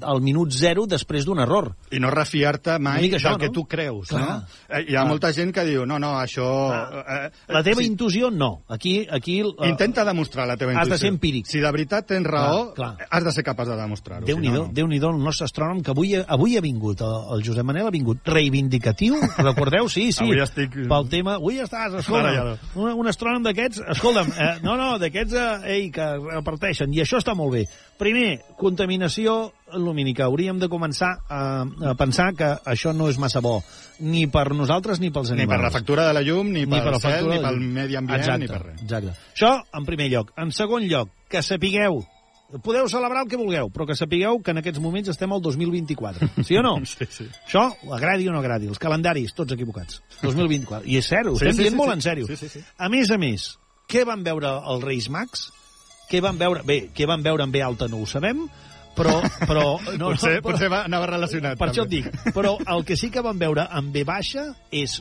al 0.01 0.21
minut 0.21 0.51
zero 0.51 0.85
després 0.87 1.25
d'un 1.25 1.39
error. 1.39 1.71
I 1.91 1.99
no 1.99 2.09
refiar-te 2.11 2.77
mai 2.79 3.09
això, 3.11 3.31
del 3.35 3.39
que 3.39 3.47
no? 3.47 3.53
tu 3.53 3.63
creus, 3.69 4.09
Clar. 4.09 4.21
no? 4.21 4.35
Eh, 4.69 4.81
hi 4.89 4.95
ha 4.95 5.01
Clar. 5.01 5.07
molta 5.07 5.31
gent 5.33 5.53
que 5.53 5.63
diu, 5.65 5.85
no, 5.85 5.99
no, 5.99 6.13
això... 6.19 6.47
Eh, 7.05 7.29
La 7.53 7.61
teva 7.63 7.81
sí, 7.81 7.87
intuïció, 7.91 8.31
no. 8.31 8.63
Aquí... 8.67 9.05
aquí 9.09 9.39
eh, 9.41 9.69
Intenta 9.69 10.03
demostrar 10.05 10.47
la 10.47 10.57
teva 10.57 10.71
has 10.73 10.87
intuïció. 10.87 10.93
de 10.93 10.97
ser 10.99 11.09
empíric. 11.13 11.45
Si 11.47 11.59
de 11.59 11.71
veritat 11.71 12.07
tens 12.07 12.25
raó, 12.27 12.73
Clar, 12.73 12.95
clar. 12.97 13.07
has 13.09 13.23
de 13.23 13.31
ser 13.31 13.43
capaç 13.43 13.67
de 13.69 13.75
demostrar-ho. 13.77 14.25
Déu-n'hi-do, 14.25 14.53
si 14.55 14.59
no, 14.61 14.67
no. 14.67 14.73
Déu-n'hi-do, 14.73 15.09
el 15.15 15.23
nostre 15.23 15.45
astrònom, 15.49 15.81
que 15.83 15.91
avui, 15.91 16.15
avui 16.15 16.57
ha 16.57 16.61
vingut, 16.65 17.01
el, 17.05 17.43
Josep 17.45 17.63
Manel 17.65 17.87
ha 17.87 17.93
vingut 17.93 18.25
reivindicatiu, 18.25 19.15
recordeu? 19.37 19.89
Sí, 19.89 20.11
sí. 20.11 20.23
Avui 20.23 20.41
estic- 20.43 20.75
Pel 20.87 21.09
tema... 21.11 21.35
Avui 21.35 21.59
estàs, 21.61 21.93
escolta, 21.99 22.29
Barallado. 22.31 22.57
un, 22.75 22.91
un 23.03 23.07
astrònom 23.11 23.43
d'aquests, 23.45 23.81
escolta'm, 23.95 24.31
eh, 24.37 24.53
no, 24.63 24.75
no, 24.79 24.95
d'aquests, 25.01 25.33
eh, 25.33 25.73
ei, 25.75 25.89
que 25.93 26.05
reparteixen, 26.31 26.93
i 26.95 27.01
això 27.03 27.19
està 27.21 27.35
molt 27.35 27.53
bé. 27.57 27.65
Primer, 27.97 28.41
contaminació 28.59 29.53
lumínica. 29.79 30.25
Hauríem 30.25 30.57
de 30.59 30.67
començar 30.67 31.13
a, 31.31 31.63
a 31.63 31.93
pensar 31.95 32.33
que 32.35 32.49
això 32.67 32.91
no 32.93 33.07
és 33.07 33.17
massa 33.21 33.39
bo, 33.39 33.61
ni 34.03 34.25
per 34.27 34.49
nosaltres 34.53 34.99
ni 34.99 35.11
pels 35.15 35.31
Ni 35.31 35.39
animals. 35.41 35.55
per 35.55 35.63
la 35.63 35.71
factura 35.71 36.07
de 36.09 36.13
la 36.17 36.21
llum, 36.25 36.49
ni, 36.51 36.65
Ni 36.65 36.81
per 36.81 36.91
la 36.91 36.99
cel, 36.99 37.11
factura 37.21 37.37
ni 37.37 37.45
pel 37.45 37.59
medi 37.79 37.95
ambient, 37.95 38.19
exacte, 38.19 38.41
ni 38.43 38.51
per 38.51 38.59
res. 38.65 38.81
Exacte. 38.83 39.15
Això, 39.33 39.53
en 39.79 39.85
primer 39.87 40.09
lloc. 40.11 40.33
En 40.37 40.51
segon 40.51 40.83
lloc, 40.91 41.09
que 41.31 41.41
sapigueu 41.41 42.03
podeu 42.61 42.85
celebrar 42.87 43.23
el 43.23 43.27
que 43.31 43.39
vulgueu, 43.39 43.71
però 43.73 43.87
que 43.89 43.95
sapigueu 43.97 44.37
que 44.45 44.51
en 44.53 44.59
aquests 44.61 44.79
moments 44.79 45.09
estem 45.09 45.31
al 45.33 45.41
2024. 45.41 46.27
Sí 46.45 46.55
o 46.59 46.61
no? 46.63 46.75
Sí, 46.85 47.07
sí. 47.09 47.25
Això, 47.47 47.65
agradi 47.95 48.27
o 48.29 48.31
no 48.35 48.39
agradi, 48.43 48.67
els 48.69 48.79
calendaris, 48.79 49.33
tots 49.33 49.55
equivocats. 49.55 50.01
2024. 50.21 50.85
I 50.87 50.99
és 50.99 51.07
cert, 51.09 51.31
ho 51.31 51.35
Sí, 51.39 51.47
estem 51.47 51.55
sí, 51.57 51.63
dient 51.63 51.73
sí, 51.73 51.79
molt 51.79 51.91
sí. 51.91 51.95
en 51.97 52.05
sèrio. 52.05 52.27
Sí, 52.27 52.35
sí, 52.37 52.49
sí. 52.59 52.61
A 52.77 52.87
més 52.91 53.09
a 53.11 53.17
més, 53.17 53.47
què 53.89 54.03
van 54.05 54.23
veure 54.23 54.51
els 54.61 54.83
Reis 54.85 55.09
Mags? 55.09 55.49
Què 56.09 56.21
van 56.21 56.37
veure? 56.41 56.63
Bé, 56.67 56.79
què 56.95 57.07
van 57.09 57.23
veure 57.25 57.45
en 57.45 57.51
B 57.53 57.63
alta 57.65 57.89
no 57.91 58.01
ho 58.03 58.07
sabem, 58.09 58.45
però... 58.97 59.17
però 59.45 59.65
no, 59.97 60.09
potser, 60.13 60.37
no, 60.37 60.41
però, 60.41 60.41
potser 60.49 60.69
va, 60.71 60.83
anava 60.89 61.09
relacionat. 61.11 61.59
per 61.59 61.69
això 61.71 61.85
et 61.85 61.91
també. 61.91 62.13
dic. 62.23 62.33
Però 62.35 62.55
el 62.75 62.85
que 62.87 62.97
sí 62.99 63.11
que 63.13 63.23
van 63.25 63.39
veure 63.41 63.67
en 63.79 63.91
B 63.93 64.05
baixa 64.07 64.47
és, 64.71 64.99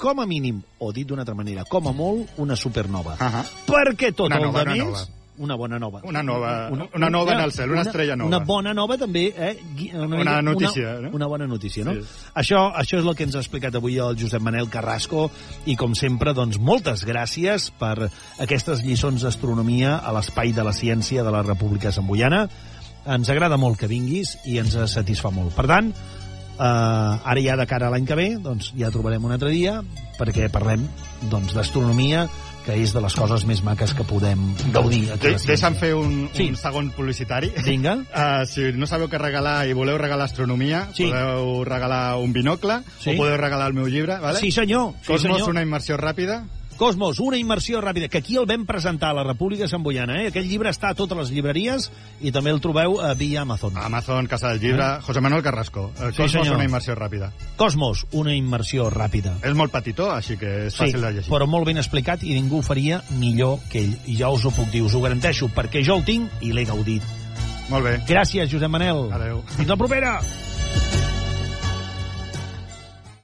com 0.00 0.20
a 0.20 0.26
mínim, 0.28 0.60
o 0.78 0.92
dit 0.92 1.08
d'una 1.08 1.24
altra 1.24 1.36
manera, 1.38 1.64
com 1.70 1.88
a 1.88 1.94
molt, 1.96 2.34
una 2.42 2.56
supernova. 2.56 3.16
Ahà. 3.22 3.44
Perquè 3.68 4.12
tot 4.12 4.28
Una 4.28 4.42
el 4.42 4.50
nova, 4.50 4.64
de 4.64 4.82
més... 4.82 5.06
Una 5.38 5.54
bona 5.54 5.78
nova. 5.78 6.00
Una 6.04 6.22
nova- 6.22 6.70
una 6.94 7.10
nova 7.10 7.32
en 7.34 7.40
el 7.40 7.52
cel, 7.52 7.70
una 7.70 7.82
estrella 7.82 8.16
nova. 8.16 8.28
Una 8.28 8.38
bona 8.38 8.72
nova 8.72 8.96
també, 8.96 9.34
eh? 9.36 9.58
Gui- 9.76 9.90
Una 9.94 10.16
mica- 10.16 10.42
notícia, 10.42 10.92
una, 10.98 11.00
no? 11.08 11.14
Una 11.14 11.26
bona 11.26 11.46
notícia, 11.46 11.84
no? 11.84 11.92
Sí. 11.92 12.00
Això, 12.34 12.72
això 12.74 12.98
és 12.98 13.04
el 13.04 13.14
que 13.14 13.24
ens 13.24 13.34
ha 13.34 13.40
explicat 13.40 13.74
avui 13.74 13.98
el 13.98 14.16
Josep 14.18 14.40
Manel 14.40 14.68
Carrasco 14.70 15.30
i, 15.66 15.76
com 15.76 15.94
sempre, 15.94 16.32
doncs, 16.32 16.58
moltes 16.58 17.04
gràcies 17.06 17.70
per 17.78 18.08
aquestes 18.40 18.82
lliçons 18.82 19.22
d'astronomia 19.22 19.96
a 19.98 20.12
l'Espai 20.12 20.52
de 20.52 20.64
la 20.64 20.72
Ciència 20.72 21.22
de 21.22 21.30
la 21.30 21.42
República 21.42 21.92
Samboiana. 21.92 22.48
Ens 23.06 23.28
agrada 23.30 23.56
molt 23.56 23.78
que 23.78 23.86
vinguis 23.86 24.38
i 24.46 24.56
ens 24.58 24.74
satisfà 24.74 25.30
molt. 25.30 25.52
Per 25.54 25.66
tant, 25.66 25.92
eh, 26.58 27.30
ara 27.32 27.40
ja 27.42 27.56
de 27.56 27.66
cara 27.66 27.88
a 27.88 27.90
l'any 27.94 28.06
que 28.08 28.14
ve, 28.18 28.28
doncs 28.42 28.72
ja 28.78 28.90
trobarem 28.90 29.24
un 29.24 29.32
altre 29.32 29.50
dia 29.50 29.82
perquè 30.18 30.48
parlem 30.52 30.86
doncs 31.30 31.54
d'astronomia 31.54 32.26
que 32.66 32.74
és 32.82 32.90
de 32.92 32.98
les 33.00 33.14
coses 33.14 33.44
més 33.46 33.60
maques 33.62 33.92
que 33.94 34.02
podem 34.02 34.40
gaudir 34.74 35.04
De, 35.22 35.36
deixa'm 35.46 35.76
fer 35.78 35.92
un, 35.94 36.28
Sí. 36.34 36.48
un 36.50 36.56
segon 36.58 36.88
publicitari. 36.90 37.52
Vinga. 37.62 37.92
Uh, 38.10 38.42
si 38.50 38.72
no 38.74 38.88
sabeu 38.90 39.06
què 39.08 39.20
regalar 39.22 39.68
i 39.68 39.72
voleu 39.72 39.94
regalar 39.98 40.24
astronomia, 40.26 40.88
Sí. 40.92 41.06
podeu 41.06 41.62
regalar 41.64 42.16
un 42.18 42.32
binocle 42.32 42.80
Sí. 42.98 43.14
o 43.14 43.18
podeu 43.22 43.36
regalar 43.38 43.68
el 43.68 43.74
meu 43.78 43.86
llibre, 43.86 44.18
vale? 44.18 44.40
Sí, 44.40 44.50
senyor. 44.50 44.94
Sí, 45.02 45.12
Cosmos, 45.12 45.38
senyor. 45.38 45.50
una 45.50 45.62
immersió 45.62 45.96
ràpida. 45.96 46.42
Cosmos, 46.76 47.18
una 47.20 47.38
immersió 47.38 47.80
ràpida, 47.80 48.10
que 48.12 48.18
aquí 48.18 48.36
el 48.36 48.44
vam 48.44 48.66
presentar 48.68 49.10
a 49.10 49.16
la 49.16 49.22
República 49.24 49.66
Samboiana. 49.66 50.18
Eh? 50.22 50.26
Aquest 50.28 50.44
llibre 50.46 50.68
està 50.68 50.90
a 50.92 50.94
totes 50.98 51.16
les 51.16 51.30
llibreries 51.32 51.86
i 52.20 52.32
també 52.34 52.52
el 52.52 52.60
trobeu 52.60 52.98
a 53.00 53.14
via 53.16 53.40
Amazon. 53.46 53.78
Amazon, 53.80 54.26
Casa 54.28 54.50
del 54.52 54.60
Llibre, 54.60 55.00
José 55.00 55.22
Manuel 55.24 55.42
Carrasco. 55.42 55.90
El 55.98 56.08
Ah. 56.08 56.10
Sí, 56.12 56.16
Cosmos, 56.22 56.32
senyor. 56.44 56.56
una 56.56 56.64
immersió 56.68 56.94
ràpida. 56.94 57.30
Cosmos, 57.56 58.06
una 58.12 58.34
immersió 58.34 58.90
ràpida. 58.90 59.38
És 59.42 59.54
molt 59.54 59.72
petitó, 59.72 60.10
així 60.12 60.36
que 60.36 60.66
és 60.66 60.76
fàcil 60.76 61.00
de 61.00 61.12
llegir. 61.12 61.32
però 61.32 61.46
molt 61.48 61.64
ben 61.66 61.78
explicat 61.78 62.22
i 62.22 62.34
ningú 62.34 62.58
ho 62.58 62.62
faria 62.62 63.02
millor 63.18 63.58
que 63.70 63.78
ell. 63.80 63.96
I 64.06 64.16
ja 64.16 64.28
us 64.28 64.44
ho 64.44 64.50
puc 64.50 64.68
dir, 64.70 64.82
us 64.82 64.94
ho 64.94 65.00
garanteixo, 65.00 65.48
perquè 65.48 65.82
jo 65.84 65.96
el 65.96 66.04
tinc 66.04 66.30
i 66.42 66.52
l'he 66.52 66.64
gaudit. 66.64 67.02
Molt 67.70 67.84
bé. 67.84 68.00
Gràcies, 68.06 68.48
Josep 68.52 68.68
Manel. 68.70 69.08
Adéu. 69.12 69.42
Fins 69.56 69.68
la 69.68 69.76
propera! 69.76 70.20